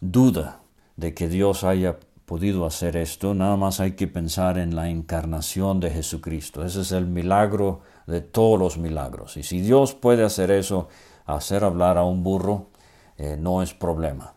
duda 0.00 0.60
de 0.96 1.14
que 1.14 1.28
Dios 1.28 1.62
haya 1.62 1.98
podido 2.24 2.66
hacer 2.66 2.96
esto, 2.96 3.34
nada 3.34 3.56
más 3.56 3.78
hay 3.78 3.92
que 3.92 4.08
pensar 4.08 4.58
en 4.58 4.74
la 4.74 4.88
encarnación 4.88 5.78
de 5.78 5.90
Jesucristo. 5.90 6.64
Ese 6.64 6.80
es 6.80 6.90
el 6.90 7.06
milagro 7.06 7.82
de 8.06 8.20
todos 8.20 8.58
los 8.58 8.78
milagros. 8.78 9.36
Y 9.36 9.44
si 9.44 9.60
Dios 9.60 9.94
puede 9.94 10.24
hacer 10.24 10.50
eso, 10.50 10.88
hacer 11.36 11.64
hablar 11.64 11.98
a 11.98 12.04
un 12.04 12.22
burro, 12.22 12.68
eh, 13.16 13.36
no 13.38 13.62
es 13.62 13.74
problema. 13.74 14.34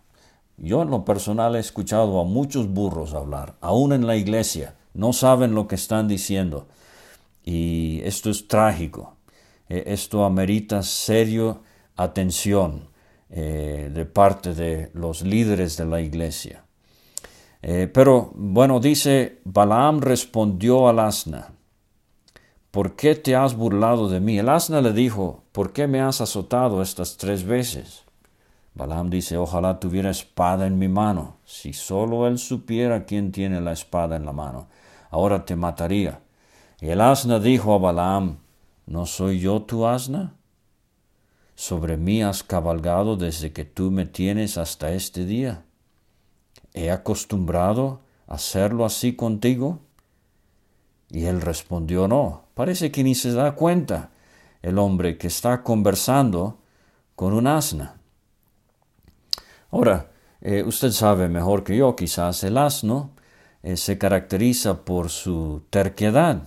Yo 0.57 0.81
en 0.83 0.89
lo 0.89 1.05
personal 1.05 1.55
he 1.55 1.59
escuchado 1.59 2.19
a 2.19 2.23
muchos 2.23 2.67
burros 2.67 3.13
hablar, 3.13 3.55
aún 3.61 3.93
en 3.93 4.05
la 4.05 4.15
iglesia, 4.15 4.75
no 4.93 5.13
saben 5.13 5.55
lo 5.55 5.67
que 5.67 5.75
están 5.75 6.07
diciendo. 6.07 6.67
Y 7.43 8.01
esto 8.03 8.29
es 8.29 8.47
trágico. 8.47 9.15
Eh, 9.69 9.83
esto 9.87 10.25
amerita 10.25 10.83
serio 10.83 11.61
atención 11.95 12.89
eh, 13.29 13.89
de 13.93 14.05
parte 14.05 14.53
de 14.53 14.91
los 14.93 15.21
líderes 15.21 15.77
de 15.77 15.85
la 15.85 16.01
iglesia. 16.01 16.65
Eh, 17.61 17.89
pero 17.93 18.31
bueno, 18.35 18.79
dice, 18.79 19.39
Balaam 19.45 20.01
respondió 20.01 20.89
al 20.89 20.99
asna, 20.99 21.53
¿por 22.71 22.95
qué 22.95 23.15
te 23.15 23.35
has 23.35 23.55
burlado 23.55 24.09
de 24.09 24.19
mí? 24.19 24.39
El 24.39 24.49
asna 24.49 24.81
le 24.81 24.93
dijo, 24.93 25.40
¿por 25.51 25.73
qué 25.73 25.87
me 25.87 26.01
has 26.01 26.21
azotado 26.21 26.81
estas 26.81 27.17
tres 27.17 27.43
veces? 27.43 28.03
Balaam 28.73 29.09
dice, 29.09 29.37
ojalá 29.37 29.79
tuviera 29.79 30.09
espada 30.09 30.65
en 30.65 30.77
mi 30.77 30.87
mano. 30.87 31.37
Si 31.45 31.73
solo 31.73 32.27
él 32.27 32.37
supiera 32.37 33.05
quién 33.05 33.31
tiene 33.31 33.59
la 33.59 33.73
espada 33.73 34.15
en 34.15 34.25
la 34.25 34.31
mano, 34.31 34.67
ahora 35.09 35.45
te 35.45 35.55
mataría. 35.55 36.21
Y 36.79 36.89
el 36.89 37.01
asna 37.01 37.39
dijo 37.39 37.73
a 37.73 37.79
Balaam, 37.79 38.37
¿no 38.85 39.05
soy 39.05 39.39
yo 39.39 39.61
tu 39.61 39.85
asna? 39.85 40.35
Sobre 41.55 41.97
mí 41.97 42.23
has 42.23 42.43
cabalgado 42.43 43.17
desde 43.17 43.51
que 43.51 43.65
tú 43.65 43.91
me 43.91 44.05
tienes 44.05 44.57
hasta 44.57 44.93
este 44.93 45.25
día. 45.25 45.65
¿He 46.73 46.89
acostumbrado 46.89 47.99
a 48.27 48.35
hacerlo 48.35 48.85
así 48.85 49.15
contigo? 49.15 49.79
Y 51.09 51.25
él 51.25 51.41
respondió, 51.41 52.07
no, 52.07 52.45
parece 52.53 52.89
que 52.89 53.03
ni 53.03 53.15
se 53.15 53.33
da 53.33 53.51
cuenta 53.51 54.10
el 54.61 54.77
hombre 54.77 55.17
que 55.17 55.27
está 55.27 55.63
conversando 55.63 56.59
con 57.15 57.33
un 57.33 57.47
asna. 57.47 57.95
Ahora, 59.71 60.11
eh, 60.41 60.63
usted 60.63 60.91
sabe 60.91 61.29
mejor 61.29 61.63
que 61.63 61.77
yo, 61.77 61.95
quizás 61.95 62.43
el 62.43 62.57
asno 62.57 63.11
eh, 63.63 63.77
se 63.77 63.97
caracteriza 63.97 64.83
por 64.83 65.09
su 65.09 65.63
terquedad, 65.69 66.43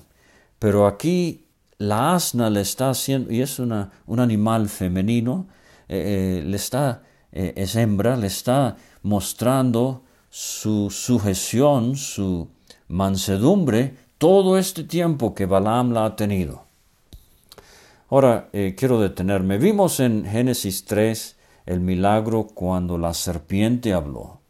pero 0.58 0.86
aquí 0.86 1.46
la 1.78 2.14
asna 2.14 2.50
le 2.50 2.60
está 2.60 2.90
haciendo, 2.90 3.32
y 3.32 3.40
es 3.40 3.58
una, 3.58 3.92
un 4.06 4.20
animal 4.20 4.68
femenino, 4.68 5.46
eh, 5.88 6.42
le 6.44 6.56
está, 6.56 7.02
es 7.32 7.74
hembra, 7.76 8.16
le 8.16 8.28
está 8.28 8.76
mostrando 9.02 10.04
su 10.30 10.88
sujeción, 10.90 11.96
su 11.96 12.48
mansedumbre, 12.88 13.96
todo 14.18 14.56
este 14.56 14.84
tiempo 14.84 15.34
que 15.34 15.46
Balaam 15.46 15.92
la 15.92 16.06
ha 16.06 16.16
tenido. 16.16 16.63
Ahora 18.10 18.48
quiero 18.52 19.00
detenerme. 19.00 19.58
Vimos 19.58 19.98
en 19.98 20.24
Génesis 20.24 20.84
3 20.84 21.36
el 21.66 21.80
milagro 21.80 22.46
cuando 22.46 22.98
la 22.98 23.14
serpiente 23.14 23.92
habló. 23.92 24.40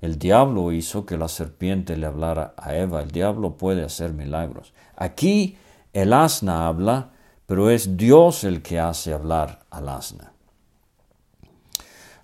El 0.00 0.18
diablo 0.18 0.72
hizo 0.72 1.04
que 1.04 1.18
la 1.18 1.28
serpiente 1.28 1.96
le 1.96 2.06
hablara 2.06 2.54
a 2.56 2.74
Eva. 2.74 3.02
El 3.02 3.10
diablo 3.10 3.56
puede 3.56 3.84
hacer 3.84 4.12
milagros. 4.12 4.72
Aquí 4.96 5.56
el 5.92 6.12
asna 6.12 6.66
habla, 6.66 7.10
pero 7.46 7.70
es 7.70 7.96
Dios 7.96 8.44
el 8.44 8.62
que 8.62 8.78
hace 8.78 9.12
hablar 9.12 9.60
al 9.70 9.88
asna. 9.88 10.32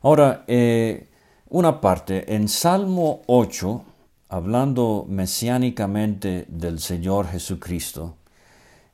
Ahora, 0.03 0.45
eh, 0.47 1.09
una 1.49 1.81
parte, 1.81 2.35
en 2.35 2.49
Salmo 2.49 3.23
8, 3.27 3.85
hablando 4.29 5.05
mesiánicamente 5.09 6.47
del 6.49 6.79
Señor 6.79 7.27
Jesucristo, 7.29 8.17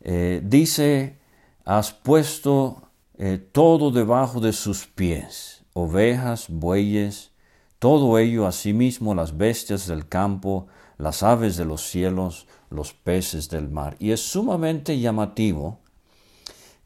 eh, 0.01 0.41
dice, 0.43 1.19
has 1.64 1.92
puesto 1.92 2.83
eh, 3.18 3.38
todo 3.38 3.90
debajo 3.90 4.40
de 4.40 4.53
sus 4.53 4.87
pies, 4.87 5.64
ovejas, 5.72 6.46
bueyes, 6.48 7.31
todo 7.79 8.18
ello, 8.18 8.46
asimismo 8.46 9.14
las 9.14 9.37
bestias 9.37 9.87
del 9.87 10.09
campo, 10.09 10.68
las 10.98 11.22
aves 11.22 11.57
de 11.57 11.64
los 11.64 11.83
cielos, 11.83 12.46
los 12.70 12.92
peces 12.92 13.48
del 13.51 13.68
mar. 13.68 13.96
Y 13.98 14.12
es 14.12 14.20
sumamente 14.20 14.98
llamativo 14.98 15.81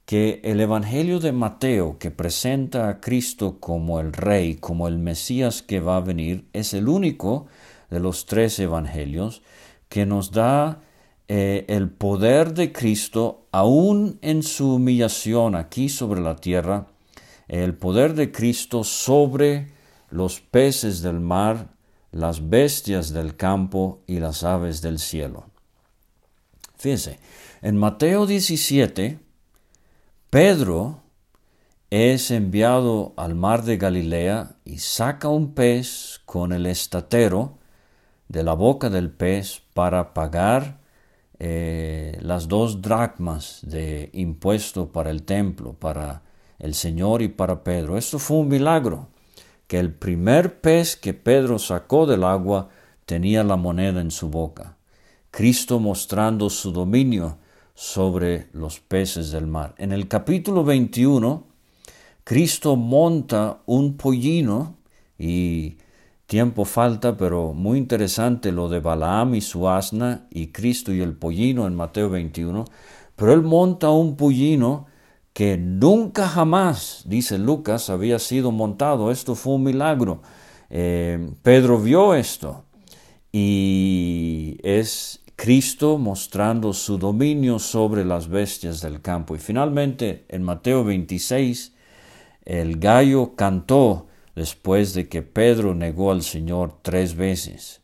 que 0.07 0.41
el 0.45 0.61
Evangelio 0.61 1.19
de 1.19 1.33
Mateo, 1.33 1.99
que 1.99 2.11
presenta 2.11 2.89
a 2.89 3.01
Cristo 3.01 3.59
como 3.61 4.01
el 4.01 4.13
Rey, 4.13 4.55
como 4.55 4.89
el 4.89 4.99
Mesías 4.99 5.63
que 5.63 5.81
va 5.81 5.97
a 5.97 6.01
venir, 6.01 6.49
es 6.53 6.75
el 6.75 6.89
único 6.89 7.47
de 7.91 8.01
los 8.01 8.27
tres 8.27 8.59
Evangelios 8.59 9.43
que 9.89 10.07
nos 10.07 10.31
da 10.31 10.81
eh, 11.29 11.65
el 11.69 11.91
poder 11.91 12.55
de 12.55 12.73
Cristo, 12.73 13.46
aún 13.57 14.19
en 14.21 14.43
su 14.43 14.75
humillación 14.75 15.55
aquí 15.55 15.89
sobre 15.89 16.21
la 16.21 16.37
tierra, 16.37 16.89
el 17.49 17.75
poder 17.75 18.13
de 18.13 18.31
Cristo 18.31 18.85
sobre 18.85 19.69
los 20.11 20.43
peces 20.43 21.01
del 21.01 21.21
mar, 21.21 21.69
las 22.13 22.51
bestias 22.51 23.15
del 23.15 23.35
campo 23.35 24.03
y 24.07 24.21
las 24.21 24.45
aves 24.45 24.83
del 24.83 24.99
cielo. 24.99 25.47
Fíjense, 26.77 27.19
en 27.63 27.79
Mateo 27.79 28.27
17, 28.27 29.21
Pedro 30.29 31.01
es 31.89 32.31
enviado 32.31 33.15
al 33.17 33.35
mar 33.37 33.65
de 33.65 33.79
Galilea 33.79 34.57
y 34.67 34.81
saca 34.81 35.31
un 35.31 35.55
pez 35.55 36.21
con 36.27 36.53
el 36.53 36.67
estatero 36.67 37.57
de 38.29 38.43
la 38.43 38.53
boca 38.53 38.91
del 38.91 39.11
pez 39.11 39.63
para 39.73 40.13
pagar 40.13 40.85
eh, 41.39 42.19
las 42.23 42.49
dos 42.49 42.81
dracmas 42.81 43.61
de 43.63 44.11
impuesto 44.13 44.91
para 44.91 45.11
el 45.11 45.23
templo, 45.23 45.75
para 45.75 46.23
el 46.59 46.75
Señor 46.75 47.23
y 47.23 47.29
para 47.29 47.63
Pedro. 47.63 47.99
Esto 47.99 48.19
fue 48.19 48.39
un 48.39 48.49
milagro, 48.49 49.09
que 49.67 49.79
el 49.79 49.93
primer 49.93 50.61
pez 50.61 50.97
que 50.97 51.15
Pedro 51.15 51.59
sacó 51.59 52.07
del 52.07 52.25
agua 52.25 52.71
tenía 53.05 53.45
la 53.45 53.57
moneda 53.57 54.01
en 54.01 54.11
su 54.11 54.29
boca. 54.29 54.77
Cristo 55.31 55.79
mostrando 55.79 56.49
su 56.49 56.73
dominio 56.73 57.39
sobre 57.75 58.49
los 58.53 58.81
peces 58.81 59.31
del 59.31 59.47
mar. 59.47 59.75
En 59.77 59.93
el 59.93 60.09
capítulo 60.09 60.65
21, 60.65 61.45
Cristo 62.25 62.77
monta 62.77 63.61
un 63.67 63.97
pollino 63.99 64.77
y 65.19 65.77
Tiempo 66.27 66.65
falta, 66.65 67.17
pero 67.17 67.53
muy 67.53 67.79
interesante 67.79 68.51
lo 68.51 68.69
de 68.69 68.81
Balaam 68.81 69.37
y 69.37 69.41
su 69.41 69.69
asna 69.69 70.27
y 70.31 70.49
Cristo 70.49 70.93
y 70.93 71.01
el 71.01 71.15
pollino 71.15 71.67
en 71.69 71.77
Mateo 71.77 72.11
21. 72.11 72.65
Pero 73.15 73.33
él 73.33 73.43
monta 73.43 73.91
un 73.91 74.17
pollino 74.17 74.87
que 75.33 75.57
nunca 75.57 76.27
jamás, 76.27 77.05
dice 77.07 77.39
Lucas, 77.39 77.91
había 77.91 78.19
sido 78.19 78.51
montado. 78.51 79.13
Esto 79.13 79.37
fue 79.37 79.55
un 79.55 79.63
milagro. 79.63 80.23
Eh, 80.69 81.31
Pedro 81.43 81.79
vio 81.79 82.15
esto 82.15 82.65
y 83.31 84.59
es 84.65 85.23
Cristo 85.37 85.99
mostrando 85.99 86.73
su 86.73 86.99
dominio 86.99 87.61
sobre 87.61 88.05
las 88.05 88.29
bestias 88.29 88.81
del 88.81 89.01
campo. 89.01 89.37
Y 89.37 89.39
finalmente 89.39 90.25
en 90.29 90.43
Mateo 90.43 90.83
26 90.83 91.75
el 92.45 92.79
gallo 92.79 93.37
cantó 93.37 94.06
después 94.37 94.93
de 94.93 95.09
que 95.09 95.23
Pedro 95.23 95.75
negó 95.75 96.13
al 96.13 96.23
Señor 96.23 96.79
tres 96.83 97.17
veces. 97.17 97.81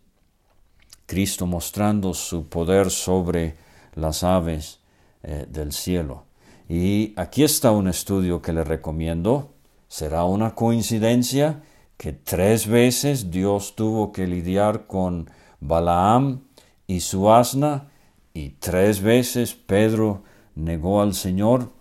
Cristo 1.07 1.47
mostrando 1.47 2.15
su 2.15 2.49
poder 2.49 2.91
sobre 2.91 3.57
las 3.95 4.23
aves 4.23 4.79
eh, 5.23 5.47
del 5.49 5.73
cielo. 5.73 6.27
Y 6.69 7.15
aquí 7.17 7.43
está 7.43 7.71
un 7.73 7.89
estudio 7.89 8.41
que 8.41 8.53
le 8.53 8.65
recomiendo. 8.65 9.55
¿Será 9.89 10.25
una 10.25 10.55
coincidencia 10.55 11.63
que 11.97 12.13
tres 12.13 12.67
veces 12.67 13.31
Dios 13.31 13.75
tuvo 13.75 14.13
que 14.13 14.27
lidiar 14.27 14.87
con 14.87 15.29
Balaam 15.61 16.45
y 16.87 17.01
su 17.01 17.31
asna 17.31 17.91
y 18.35 18.51
tres 18.51 19.01
veces 19.01 19.55
Pedro 19.55 20.23
negó 20.55 21.03
al 21.03 21.15
Señor? 21.15 21.73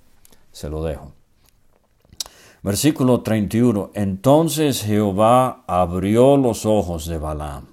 Se 0.52 0.70
lo 0.70 0.84
dejo. 0.84 1.14
Versículo 2.63 3.21
31. 3.21 3.89
Entonces 3.95 4.84
Jehová 4.84 5.63
abrió 5.65 6.38
los 6.38 6.67
ojos 6.67 7.08
de 7.08 7.17
Balaam. 7.17 7.65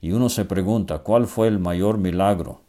Y 0.00 0.10
uno 0.10 0.28
se 0.28 0.44
pregunta, 0.44 0.98
¿cuál 0.98 1.28
fue 1.28 1.46
el 1.46 1.60
mayor 1.60 1.98
milagro? 1.98 2.62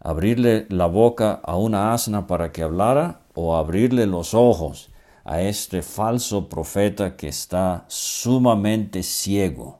¿Abrirle 0.00 0.66
la 0.68 0.86
boca 0.86 1.40
a 1.44 1.56
una 1.56 1.92
asna 1.92 2.26
para 2.26 2.50
que 2.50 2.64
hablara 2.64 3.20
o 3.34 3.56
abrirle 3.56 4.06
los 4.06 4.34
ojos 4.34 4.90
a 5.24 5.42
este 5.42 5.82
falso 5.82 6.48
profeta 6.48 7.16
que 7.16 7.28
está 7.28 7.84
sumamente 7.86 9.04
ciego? 9.04 9.78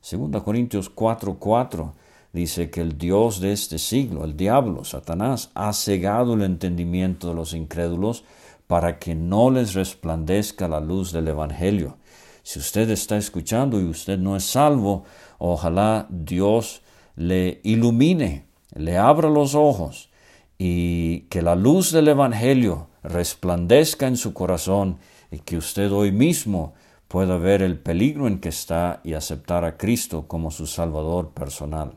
Segunda 0.00 0.40
Corintios 0.40 0.90
4:4 0.94 1.92
dice 2.32 2.70
que 2.70 2.80
el 2.80 2.96
Dios 2.96 3.38
de 3.40 3.52
este 3.52 3.78
siglo, 3.78 4.24
el 4.24 4.34
diablo, 4.34 4.84
Satanás, 4.84 5.50
ha 5.54 5.74
cegado 5.74 6.34
el 6.34 6.42
entendimiento 6.42 7.28
de 7.28 7.34
los 7.34 7.52
incrédulos 7.52 8.24
para 8.66 8.98
que 8.98 9.14
no 9.14 9.50
les 9.50 9.74
resplandezca 9.74 10.68
la 10.68 10.80
luz 10.80 11.12
del 11.12 11.28
Evangelio. 11.28 11.98
Si 12.42 12.58
usted 12.58 12.90
está 12.90 13.16
escuchando 13.16 13.80
y 13.80 13.84
usted 13.84 14.18
no 14.18 14.36
es 14.36 14.44
salvo, 14.44 15.04
ojalá 15.38 16.06
Dios 16.10 16.82
le 17.16 17.60
ilumine, 17.62 18.46
le 18.74 18.98
abra 18.98 19.28
los 19.28 19.54
ojos 19.54 20.10
y 20.58 21.20
que 21.30 21.42
la 21.42 21.54
luz 21.54 21.92
del 21.92 22.08
Evangelio 22.08 22.88
resplandezca 23.02 24.06
en 24.06 24.16
su 24.16 24.32
corazón 24.34 24.98
y 25.30 25.38
que 25.38 25.56
usted 25.56 25.92
hoy 25.92 26.12
mismo 26.12 26.74
pueda 27.08 27.36
ver 27.36 27.62
el 27.62 27.78
peligro 27.78 28.26
en 28.26 28.40
que 28.40 28.48
está 28.48 29.00
y 29.04 29.14
aceptar 29.14 29.64
a 29.64 29.76
Cristo 29.76 30.26
como 30.26 30.50
su 30.50 30.66
Salvador 30.66 31.30
personal. 31.30 31.92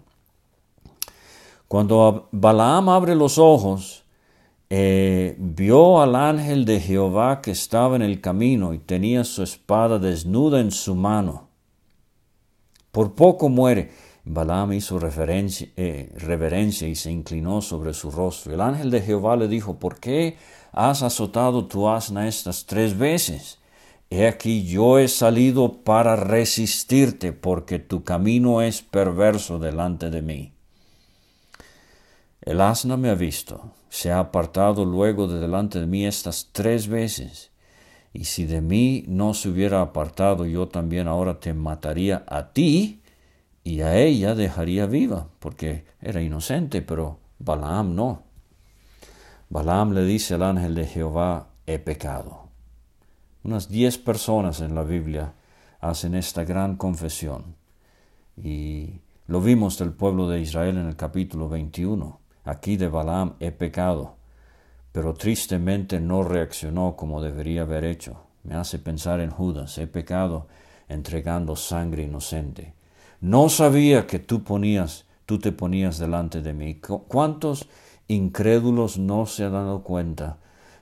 Cuando 1.68 2.30
Balaam 2.32 2.90
abre 2.90 3.16
los 3.16 3.38
ojos, 3.38 4.04
eh, 4.70 5.36
vio 5.40 6.02
al 6.02 6.16
ángel 6.16 6.66
de 6.66 6.80
Jehová 6.80 7.42
que 7.42 7.52
estaba 7.52 7.96
en 7.96 8.02
el 8.02 8.20
camino 8.20 8.74
y 8.74 8.80
tenía 8.80 9.24
su 9.24 9.44
espada 9.44 10.00
desnuda 10.00 10.60
en 10.60 10.72
su 10.72 10.96
mano. 10.96 11.48
Por 12.92 13.14
poco 13.14 13.50
muere. 13.50 13.92
Balaam 14.30 14.74
hizo 14.74 15.00
eh, 15.00 16.12
reverencia 16.18 16.88
y 16.88 16.96
se 16.96 17.12
inclinó 17.12 17.62
sobre 17.62 17.94
su 17.94 18.12
rostro. 18.12 18.54
El 18.54 18.62
ángel 18.62 18.92
de 18.92 19.02
Jehová 19.02 19.38
le 19.38 19.48
dijo, 19.48 19.80
¿por 19.80 20.00
qué 20.00 20.36
has 20.74 21.02
azotado 21.02 21.66
tu 21.66 21.88
asna 21.88 22.28
estas 22.28 22.66
tres 22.66 22.98
veces? 22.98 23.60
He 24.10 24.28
aquí 24.28 24.66
yo 24.66 25.00
he 25.00 25.08
salido 25.08 25.84
para 25.84 26.16
resistirte, 26.16 27.34
porque 27.34 27.80
tu 27.80 28.04
camino 28.04 28.62
es 28.62 28.82
perverso 28.82 29.60
delante 29.60 30.10
de 30.10 30.22
mí. 30.22 30.54
El 32.42 32.62
asna 32.62 32.96
me 32.96 33.10
ha 33.10 33.16
visto, 33.16 33.74
se 33.89 34.12
ha 34.12 34.19
apartado 34.19 34.86
luego 34.86 35.28
de 35.28 35.39
delante 35.39 35.80
de 35.80 35.88
mí 35.88 36.06
estas 36.06 36.50
tres 36.52 36.88
veces, 36.88 37.52
y 38.13 38.26
si 38.26 38.45
de 38.45 38.62
mí 38.62 39.04
no 39.08 39.34
se 39.34 39.50
hubiera 39.50 39.82
apartado, 39.82 40.45
yo 40.45 40.67
también 40.67 41.08
ahora 41.08 41.39
te 41.39 41.54
mataría 41.54 42.23
a 42.28 42.52
ti, 42.52 43.02
y 43.63 43.82
a 43.82 43.97
ella 43.97 44.34
dejaría 44.34 44.86
viva, 44.86 45.28
porque 45.39 45.86
era 46.02 46.21
inocente, 46.21 46.82
pero 46.82 47.19
Balaam 47.39 47.95
no. 47.95 48.23
Balaam 49.50 49.93
le 49.93 50.04
dice 50.06 50.36
al 50.36 50.43
ángel 50.43 50.76
de 50.76 50.86
Jehová, 50.86 51.50
he 51.65 51.80
pecado. 51.80 52.47
Unas 53.43 53.69
diez 53.69 53.97
personas 53.97 54.62
en 54.62 54.73
la 54.73 54.84
Biblia 54.84 55.34
hacen 55.80 56.15
esta 56.15 56.43
gran 56.43 56.76
confesión. 56.76 57.56
Y 58.36 59.02
lo 59.28 59.41
vimos 59.41 59.78
del 59.78 59.91
pueblo 59.91 60.28
de 60.28 60.41
Israel 60.41 60.78
en 60.78 60.88
el 60.88 60.95
capítulo 60.95 61.50
21. 61.50 62.19
Aquí 62.48 62.78
de 62.78 62.88
Balaam 62.88 63.34
he 63.42 63.52
pecado, 63.52 64.16
pero 64.94 65.14
tristemente 65.14 66.00
no 66.00 66.24
reaccionó 66.24 66.96
como 66.96 67.22
debería 67.22 67.64
haber 67.64 67.84
hecho. 67.84 68.22
Me 68.46 68.56
hace 68.56 68.80
pensar 68.80 69.20
en 69.20 69.32
Judas, 69.32 69.78
he 69.78 69.86
pecado 69.86 70.48
entregando 70.88 71.58
sangre 71.58 72.04
inocente. 72.04 72.74
No 73.20 73.50
sabía 73.50 74.08
que 74.08 74.20
tú 74.20 74.46
ponías, 74.46 75.04
tú 75.26 75.40
te 75.40 75.52
ponías 75.52 75.98
delante 75.98 76.42
de 76.42 76.54
mí. 76.54 76.76
¿Cuántos 76.76 77.68
incrédulos 78.08 78.98
no 78.98 79.26
se 79.26 79.44
han 79.44 79.52
dado 79.52 79.84
cuenta 79.84 80.38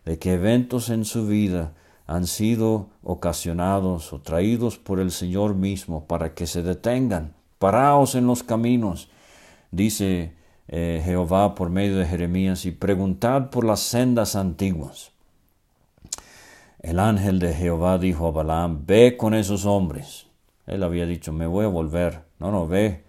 de 0.06 0.20
que 0.20 0.34
eventos 0.34 0.92
en 0.92 1.04
su 1.04 1.26
vida 1.26 1.74
han 2.06 2.28
sido 2.28 2.90
ocasionados 3.02 4.14
o 4.14 4.22
traídos 4.22 4.78
por 4.78 5.00
el 5.00 5.10
Señor 5.10 5.56
mismo 5.56 6.06
para 6.06 6.36
que 6.36 6.46
se 6.46 6.62
detengan, 6.62 7.34
paraos 7.58 8.14
en 8.14 8.28
los 8.28 8.44
caminos, 8.44 9.10
dice 9.72 10.45
eh, 10.68 11.02
Jehová 11.04 11.56
por 11.56 11.70
medio 11.70 11.98
de 11.98 12.06
Jeremías, 12.06 12.66
y 12.66 12.72
preguntad 12.72 13.50
por 13.50 13.66
las 13.66 13.82
sendas 13.82 14.36
antiguas. 14.36 15.12
El 16.80 17.00
ángel 17.00 17.40
de 17.40 17.54
Jehová 17.54 17.98
dijo 17.98 18.28
a 18.28 18.32
Balaam, 18.32 18.86
ve 18.86 19.18
con 19.18 19.34
esos 19.34 19.66
hombres. 19.66 20.28
Él 20.68 20.84
había 20.84 21.06
dicho, 21.06 21.34
me 21.34 21.48
voy 21.48 21.66
a 21.66 21.70
volver. 21.70 22.22
No, 22.40 22.52
no, 22.52 22.68
ve, 22.68 23.04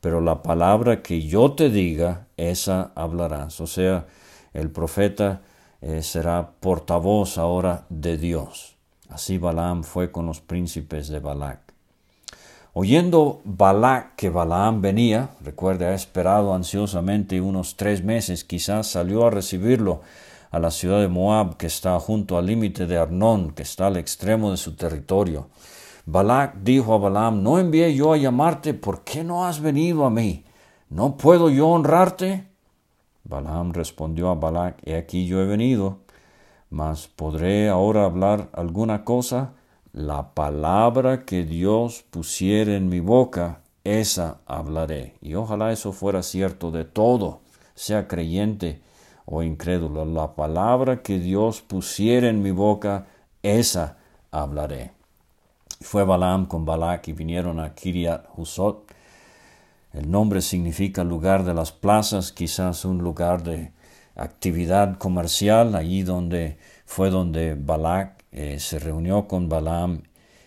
pero 0.00 0.20
la 0.20 0.42
palabra 0.42 1.02
que 1.02 1.22
yo 1.22 1.52
te 1.52 1.70
diga, 1.70 2.26
esa 2.36 2.92
hablarás. 2.94 3.60
O 3.60 3.66
sea, 3.66 4.06
el 4.52 4.70
profeta 4.70 5.42
eh, 5.80 6.02
será 6.02 6.52
portavoz 6.58 7.38
ahora 7.38 7.86
de 7.88 8.18
Dios. 8.18 8.76
Así 9.08 9.38
Balaam 9.38 9.84
fue 9.84 10.10
con 10.10 10.26
los 10.26 10.40
príncipes 10.40 11.08
de 11.08 11.20
Balac. 11.20 11.69
Oyendo 12.72 13.40
Balac 13.44 14.14
que 14.14 14.30
Balaam 14.30 14.80
venía, 14.80 15.30
recuerde, 15.42 15.86
ha 15.86 15.94
esperado 15.94 16.54
ansiosamente 16.54 17.40
unos 17.40 17.76
tres 17.76 18.04
meses, 18.04 18.44
quizás 18.44 18.86
salió 18.86 19.26
a 19.26 19.30
recibirlo 19.30 20.02
a 20.52 20.60
la 20.60 20.70
ciudad 20.70 21.00
de 21.00 21.08
Moab, 21.08 21.56
que 21.56 21.66
está 21.66 21.98
junto 21.98 22.38
al 22.38 22.46
límite 22.46 22.86
de 22.86 22.96
Arnón, 22.96 23.50
que 23.50 23.64
está 23.64 23.88
al 23.88 23.96
extremo 23.96 24.52
de 24.52 24.56
su 24.56 24.76
territorio. 24.76 25.48
Balac 26.06 26.58
dijo 26.62 26.94
a 26.94 26.98
Balaam, 26.98 27.42
¿no 27.42 27.58
envié 27.58 27.92
yo 27.94 28.12
a 28.12 28.16
llamarte? 28.16 28.72
¿Por 28.72 29.02
qué 29.02 29.24
no 29.24 29.46
has 29.46 29.60
venido 29.60 30.04
a 30.04 30.10
mí? 30.10 30.44
¿No 30.88 31.16
puedo 31.16 31.50
yo 31.50 31.68
honrarte? 31.68 32.46
Balaam 33.24 33.72
respondió 33.72 34.30
a 34.30 34.36
Balac, 34.36 34.78
he 34.84 34.96
aquí 34.96 35.26
yo 35.26 35.40
he 35.40 35.46
venido, 35.46 35.98
mas 36.70 37.08
¿podré 37.08 37.68
ahora 37.68 38.04
hablar 38.04 38.48
alguna 38.52 39.04
cosa? 39.04 39.54
La 39.92 40.34
palabra 40.34 41.24
que 41.24 41.42
Dios 41.44 42.04
pusiere 42.10 42.76
en 42.76 42.88
mi 42.88 43.00
boca, 43.00 43.62
esa 43.82 44.38
hablaré. 44.46 45.16
Y 45.20 45.34
ojalá 45.34 45.72
eso 45.72 45.92
fuera 45.92 46.22
cierto 46.22 46.70
de 46.70 46.84
todo, 46.84 47.40
sea 47.74 48.06
creyente 48.06 48.80
o 49.26 49.42
incrédulo. 49.42 50.04
La 50.04 50.36
palabra 50.36 51.02
que 51.02 51.18
Dios 51.18 51.60
pusiere 51.60 52.28
en 52.28 52.40
mi 52.40 52.52
boca, 52.52 53.06
esa 53.42 53.96
hablaré. 54.30 54.92
Fue 55.80 56.04
Balaam 56.04 56.46
con 56.46 56.64
Balac 56.64 57.08
y 57.08 57.12
vinieron 57.12 57.58
a 57.58 57.74
Kiriat 57.74 58.26
Husot. 58.36 58.84
El 59.92 60.08
nombre 60.08 60.40
significa 60.40 61.02
lugar 61.02 61.42
de 61.42 61.54
las 61.54 61.72
plazas, 61.72 62.30
quizás 62.30 62.84
un 62.84 62.98
lugar 62.98 63.42
de 63.42 63.72
actividad 64.14 64.98
comercial, 64.98 65.74
allí 65.74 66.04
donde 66.04 66.58
fue 66.86 67.10
donde 67.10 67.56
Balac 67.56 68.19
eh, 68.32 68.58
se 68.60 68.78
reunió 68.78 69.26
con 69.26 69.48
Balaam. 69.48 70.02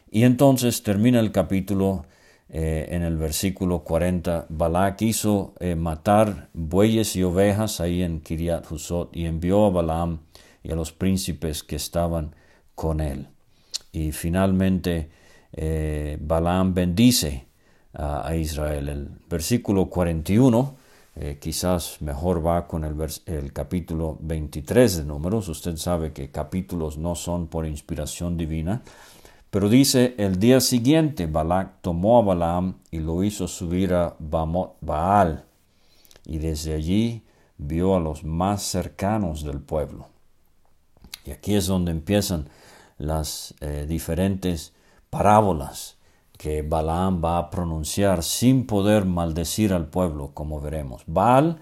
Y 0.10 0.24
entonces 0.24 0.84
termina 0.84 1.20
el 1.20 1.32
capítulo 1.32 2.06
eh, 2.50 2.88
en 2.90 3.02
el 3.04 3.18
versículo 3.18 3.84
40. 3.84 4.48
Balac 4.50 5.02
hizo 5.02 5.54
eh, 5.60 5.76
matar 5.76 6.50
bueyes 6.54 7.16
y 7.16 7.24
ovejas 7.24 7.82
ahí 7.82 8.04
en 8.04 8.22
Kiriat 8.22 8.72
Husot 8.72 9.16
y 9.16 9.26
envió 9.26 9.66
a 9.66 9.70
Balaam 9.70 10.20
y 10.64 10.72
a 10.72 10.76
los 10.76 10.92
príncipes 10.92 11.64
que 11.64 11.76
estaban 11.76 12.36
con 12.76 13.02
él. 13.02 13.28
Y 13.92 14.12
finalmente 14.12 15.10
Balaam 16.20 16.74
bendice 16.74 17.46
a, 17.94 18.36
Israel. 18.36 18.90
El 18.90 19.10
versículo 19.30 19.88
41 19.88 20.76
eh, 21.16 21.38
quizás 21.40 22.02
mejor 22.02 22.46
va 22.46 22.68
con 22.68 22.84
el, 22.84 22.96
el, 23.28 23.54
capítulo 23.54 24.18
23 24.20 24.98
de 24.98 25.06
números. 25.06 25.48
Usted 25.48 25.78
sabe 25.78 26.12
que 26.12 26.32
capítulos 26.32 26.98
no 26.98 27.16
son 27.16 27.48
por 27.48 27.68
inspiración 27.68 28.36
divina. 28.36 28.82
Pero 29.52 29.70
dice, 29.70 30.16
el 30.18 30.40
día 30.40 30.60
siguiente 30.60 31.28
Balac 31.28 31.82
tomó 31.82 32.18
a 32.18 32.24
Balaam 32.24 32.80
y 32.90 33.00
lo 33.00 33.24
hizo 33.24 33.48
subir 33.48 33.94
a 33.94 34.16
Baal. 34.20 35.46
Y 36.26 36.40
desde 36.40 36.74
allí 36.74 37.24
vio 37.60 37.96
a 37.96 38.00
los 38.00 38.24
más 38.24 38.64
cercanos 38.64 39.44
del 39.44 39.62
pueblo. 39.62 40.08
Y 41.26 41.32
aquí 41.32 41.54
es 41.54 41.68
donde 41.68 41.92
empiezan 41.92 42.50
las 42.98 43.54
eh, 43.62 43.86
diferentes 43.88 44.74
parábolas 45.12 45.98
que 46.44 46.62
Balaam 46.62 47.22
va 47.24 47.38
a 47.38 47.50
pronunciar 47.50 48.22
sin 48.22 48.66
poder 48.68 49.06
maldecir 49.06 49.72
al 49.72 49.86
pueblo, 49.86 50.32
como 50.34 50.60
veremos. 50.60 51.04
Baal 51.08 51.60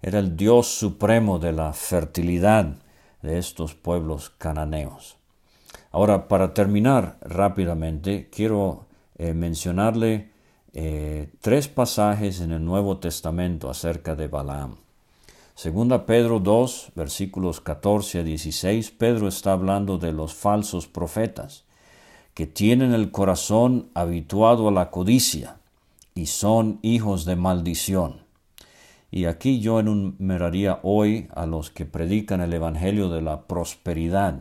era 0.00 0.20
el 0.20 0.38
dios 0.38 0.68
supremo 0.68 1.38
de 1.38 1.52
la 1.52 1.74
fertilidad 1.74 2.76
de 3.20 3.36
estos 3.36 3.74
pueblos 3.74 4.30
cananeos. 4.38 5.18
Ahora, 5.90 6.28
para 6.28 6.54
terminar 6.54 7.18
rápidamente, 7.20 8.30
quiero 8.30 8.86
eh, 9.18 9.34
mencionarle 9.34 10.30
eh, 10.72 11.28
tres 11.42 11.68
pasajes 11.68 12.40
en 12.40 12.52
el 12.52 12.64
Nuevo 12.64 12.96
Testamento 12.96 13.68
acerca 13.68 14.14
de 14.14 14.28
Balaam. 14.28 14.76
Segunda 15.54 16.06
Pedro 16.06 16.40
2, 16.40 16.92
versículos 16.94 17.60
14 17.60 18.20
a 18.20 18.22
16, 18.22 18.92
Pedro 18.92 19.28
está 19.28 19.52
hablando 19.52 19.98
de 19.98 20.12
los 20.12 20.32
falsos 20.32 20.86
profetas 20.86 21.64
que 22.34 22.46
tienen 22.46 22.94
el 22.94 23.10
corazón 23.10 23.90
habituado 23.94 24.68
a 24.68 24.72
la 24.72 24.90
codicia 24.90 25.56
y 26.14 26.26
son 26.26 26.78
hijos 26.82 27.24
de 27.24 27.36
maldición. 27.36 28.22
Y 29.10 29.26
aquí 29.26 29.60
yo 29.60 29.80
enumeraría 29.80 30.80
hoy 30.82 31.28
a 31.34 31.44
los 31.44 31.70
que 31.70 31.84
predican 31.84 32.40
el 32.40 32.54
Evangelio 32.54 33.10
de 33.10 33.20
la 33.20 33.42
prosperidad, 33.42 34.40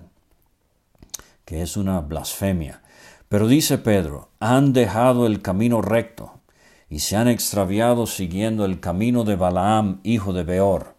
que 1.43 1.61
es 1.61 1.75
una 1.75 1.99
blasfemia. 1.99 2.81
Pero 3.27 3.47
dice 3.47 3.77
Pedro, 3.77 4.29
han 4.39 4.71
dejado 4.71 5.25
el 5.27 5.41
camino 5.41 5.81
recto 5.81 6.39
y 6.89 6.99
se 6.99 7.17
han 7.17 7.27
extraviado 7.27 8.07
siguiendo 8.07 8.63
el 8.63 8.79
camino 8.79 9.25
de 9.25 9.35
Balaam, 9.35 9.99
hijo 10.03 10.31
de 10.31 10.43
Beor, 10.43 10.95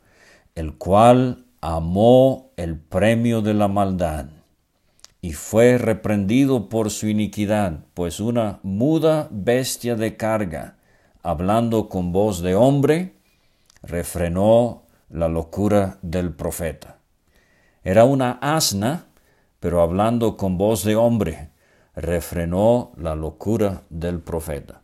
el 0.54 0.74
cual 0.74 1.46
amó 1.62 2.50
el 2.56 2.78
premio 2.78 3.40
de 3.40 3.54
la 3.54 3.68
maldad 3.68 4.26
y 5.24 5.34
fue 5.34 5.78
reprendido 5.78 6.68
por 6.68 6.90
su 6.90 7.06
iniquidad, 7.06 7.84
pues 7.94 8.18
una 8.18 8.58
muda 8.64 9.28
bestia 9.30 9.94
de 9.94 10.16
carga, 10.16 10.78
hablando 11.22 11.88
con 11.88 12.10
voz 12.10 12.42
de 12.42 12.56
hombre, 12.56 13.14
refrenó 13.84 14.82
la 15.08 15.28
locura 15.28 15.98
del 16.02 16.32
profeta. 16.32 16.98
Era 17.84 18.04
una 18.04 18.32
asna, 18.42 19.06
pero 19.60 19.80
hablando 19.80 20.36
con 20.36 20.58
voz 20.58 20.82
de 20.82 20.96
hombre, 20.96 21.50
refrenó 21.94 22.90
la 22.96 23.14
locura 23.14 23.84
del 23.90 24.18
profeta. 24.18 24.82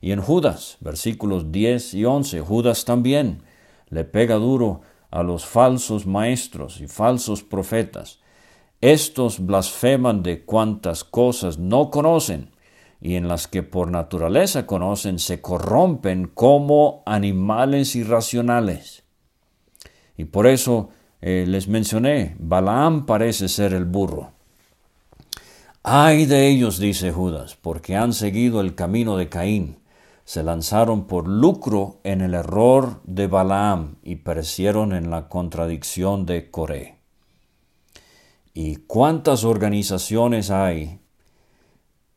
Y 0.00 0.12
en 0.12 0.20
Judas, 0.20 0.76
versículos 0.80 1.50
10 1.50 1.94
y 1.94 2.04
11, 2.04 2.40
Judas 2.42 2.84
también 2.84 3.42
le 3.88 4.04
pega 4.04 4.36
duro 4.36 4.82
a 5.10 5.24
los 5.24 5.44
falsos 5.44 6.06
maestros 6.06 6.80
y 6.80 6.86
falsos 6.86 7.42
profetas, 7.42 8.20
estos 8.92 9.46
blasfeman 9.46 10.22
de 10.22 10.44
cuantas 10.44 11.04
cosas 11.04 11.58
no 11.58 11.90
conocen 11.90 12.50
y 13.00 13.14
en 13.14 13.28
las 13.28 13.48
que 13.48 13.62
por 13.62 13.90
naturaleza 13.90 14.66
conocen 14.66 15.18
se 15.18 15.40
corrompen 15.40 16.26
como 16.26 17.02
animales 17.06 17.96
irracionales. 17.96 19.02
Y 20.18 20.26
por 20.26 20.46
eso 20.46 20.90
eh, 21.22 21.46
les 21.48 21.66
mencioné, 21.66 22.36
Balaam 22.38 23.06
parece 23.06 23.48
ser 23.48 23.72
el 23.72 23.86
burro. 23.86 24.32
Ay 25.82 26.26
de 26.26 26.48
ellos, 26.48 26.78
dice 26.78 27.10
Judas, 27.10 27.56
porque 27.58 27.96
han 27.96 28.12
seguido 28.12 28.60
el 28.60 28.74
camino 28.74 29.16
de 29.16 29.30
Caín. 29.30 29.78
Se 30.26 30.42
lanzaron 30.42 31.06
por 31.06 31.26
lucro 31.26 32.00
en 32.04 32.20
el 32.20 32.34
error 32.34 33.00
de 33.04 33.28
Balaam 33.28 33.96
y 34.02 34.16
perecieron 34.16 34.92
en 34.92 35.10
la 35.10 35.30
contradicción 35.30 36.26
de 36.26 36.50
Coré. 36.50 37.03
¿Y 38.56 38.76
cuántas 38.76 39.42
organizaciones 39.42 40.52
hay 40.52 41.00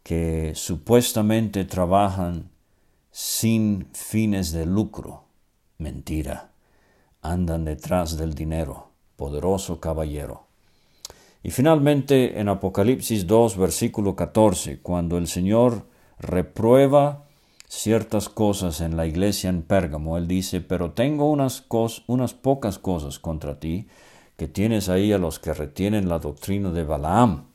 que 0.04 0.52
supuestamente 0.54 1.66
trabajan 1.66 2.52
sin 3.10 3.88
fines 3.94 4.52
de 4.52 4.68
lucro? 4.68 5.24
Mentira. 5.80 6.52
Andan 7.24 7.66
detrás 7.66 8.18
del 8.18 8.36
dinero. 8.36 8.92
Poderoso 9.16 9.80
caballero. 9.80 10.46
Y 11.42 11.50
finalmente 11.50 12.40
en 12.40 12.50
Apocalipsis 12.50 13.26
2, 13.26 13.58
versículo 13.58 14.16
14, 14.16 14.80
cuando 14.82 15.18
el 15.18 15.28
Señor 15.28 15.88
reprueba 16.20 17.26
ciertas 17.68 18.30
cosas 18.30 18.80
en 18.82 18.96
la 18.96 19.08
iglesia 19.08 19.50
en 19.50 19.64
Pérgamo, 19.64 20.18
Él 20.18 20.28
dice, 20.28 20.62
pero 20.62 20.92
tengo 20.92 21.32
unas, 21.32 21.66
unas 22.06 22.36
pocas 22.36 22.78
cosas 22.78 23.18
contra 23.18 23.60
ti, 23.60 23.88
que 24.38 24.48
tienes 24.48 24.88
ahí 24.88 25.12
a 25.12 25.18
los 25.18 25.40
que 25.40 25.54
retienen 25.54 26.08
la 26.08 26.20
doctrina 26.20 26.72
de 26.72 26.84
Balaam, 26.84 27.48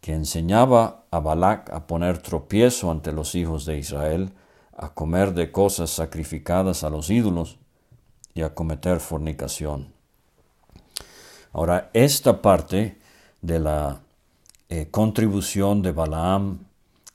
que 0.00 0.12
enseñaba 0.12 1.04
a 1.10 1.20
Balac 1.20 1.70
a 1.72 1.86
poner 1.86 2.18
tropiezo 2.18 2.90
ante 2.90 3.12
los 3.12 3.34
hijos 3.34 3.64
de 3.64 3.78
Israel, 3.78 4.32
a 4.76 4.94
comer 4.94 5.34
de 5.34 5.50
cosas 5.50 5.90
sacrificadas 5.90 6.84
a 6.84 6.90
los 6.90 7.10
ídolos 7.10 7.58
y 8.34 8.42
a 8.42 8.54
cometer 8.54 9.00
fornicación. 9.00 9.92
Ahora, 11.52 11.90
esta 11.92 12.40
parte 12.40 12.98
de 13.42 13.58
la 13.58 14.00
eh, 14.68 14.88
contribución 14.90 15.82
de 15.82 15.92
Balaam 15.92 16.60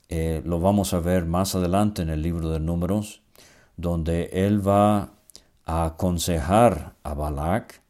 eh, 0.08 0.42
lo 0.44 0.60
vamos 0.60 0.94
a 0.94 1.00
ver 1.00 1.24
más 1.24 1.54
adelante 1.54 2.02
en 2.02 2.10
el 2.10 2.22
libro 2.22 2.50
de 2.50 2.60
números, 2.60 3.22
donde 3.76 4.30
él 4.32 4.66
va 4.66 5.10
a 5.64 5.86
aconsejar 5.86 6.94
a 7.02 7.14
Balac 7.14 7.80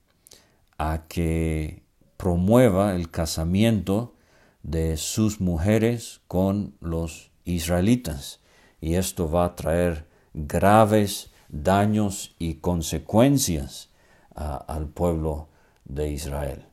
a 0.79 1.05
que 1.09 1.83
promueva 2.17 2.95
el 2.95 3.11
casamiento 3.11 4.15
de 4.63 4.97
sus 4.97 5.41
mujeres 5.41 6.21
con 6.29 6.75
los 6.81 7.31
israelitas. 7.45 8.41
Y 8.81 8.95
esto 8.95 9.31
va 9.31 9.45
a 9.45 9.57
traer 9.57 10.07
graves 10.35 11.31
daños 11.49 12.35
y 12.39 12.55
consecuencias 12.55 13.91
al 14.35 14.89
pueblo 14.89 15.49
de 15.85 16.11
Israel. 16.11 16.65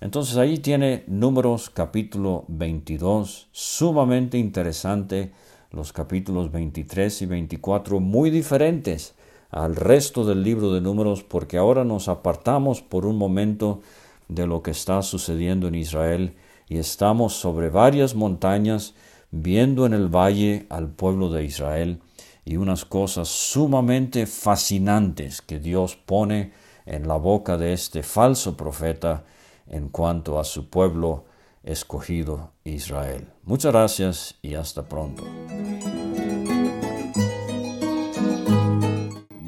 Entonces 0.00 0.36
ahí 0.36 0.58
tiene 0.58 1.04
números 1.06 1.68
capítulo 1.70 2.44
22, 2.48 3.48
sumamente 3.52 4.38
interesante, 4.38 5.32
los 5.72 5.92
capítulos 5.92 6.50
23 6.50 7.22
y 7.22 7.26
24 7.26 8.00
muy 8.00 8.30
diferentes 8.30 9.14
al 9.50 9.76
resto 9.76 10.24
del 10.24 10.42
libro 10.42 10.72
de 10.72 10.80
números 10.80 11.22
porque 11.22 11.58
ahora 11.58 11.84
nos 11.84 12.08
apartamos 12.08 12.82
por 12.82 13.06
un 13.06 13.16
momento 13.16 13.80
de 14.28 14.46
lo 14.46 14.62
que 14.62 14.70
está 14.70 15.02
sucediendo 15.02 15.68
en 15.68 15.74
Israel 15.74 16.36
y 16.68 16.78
estamos 16.78 17.34
sobre 17.34 17.68
varias 17.68 18.14
montañas 18.14 18.94
viendo 19.30 19.86
en 19.86 19.92
el 19.92 20.08
valle 20.08 20.66
al 20.70 20.88
pueblo 20.88 21.30
de 21.30 21.44
Israel 21.44 22.00
y 22.44 22.56
unas 22.56 22.84
cosas 22.84 23.28
sumamente 23.28 24.26
fascinantes 24.26 25.42
que 25.42 25.58
Dios 25.58 25.96
pone 25.96 26.52
en 26.86 27.06
la 27.06 27.16
boca 27.16 27.56
de 27.56 27.72
este 27.72 28.02
falso 28.02 28.56
profeta 28.56 29.24
en 29.68 29.88
cuanto 29.88 30.38
a 30.38 30.44
su 30.44 30.68
pueblo 30.68 31.24
escogido 31.62 32.52
Israel. 32.64 33.28
Muchas 33.44 33.72
gracias 33.72 34.34
y 34.42 34.54
hasta 34.54 34.88
pronto. 34.88 35.24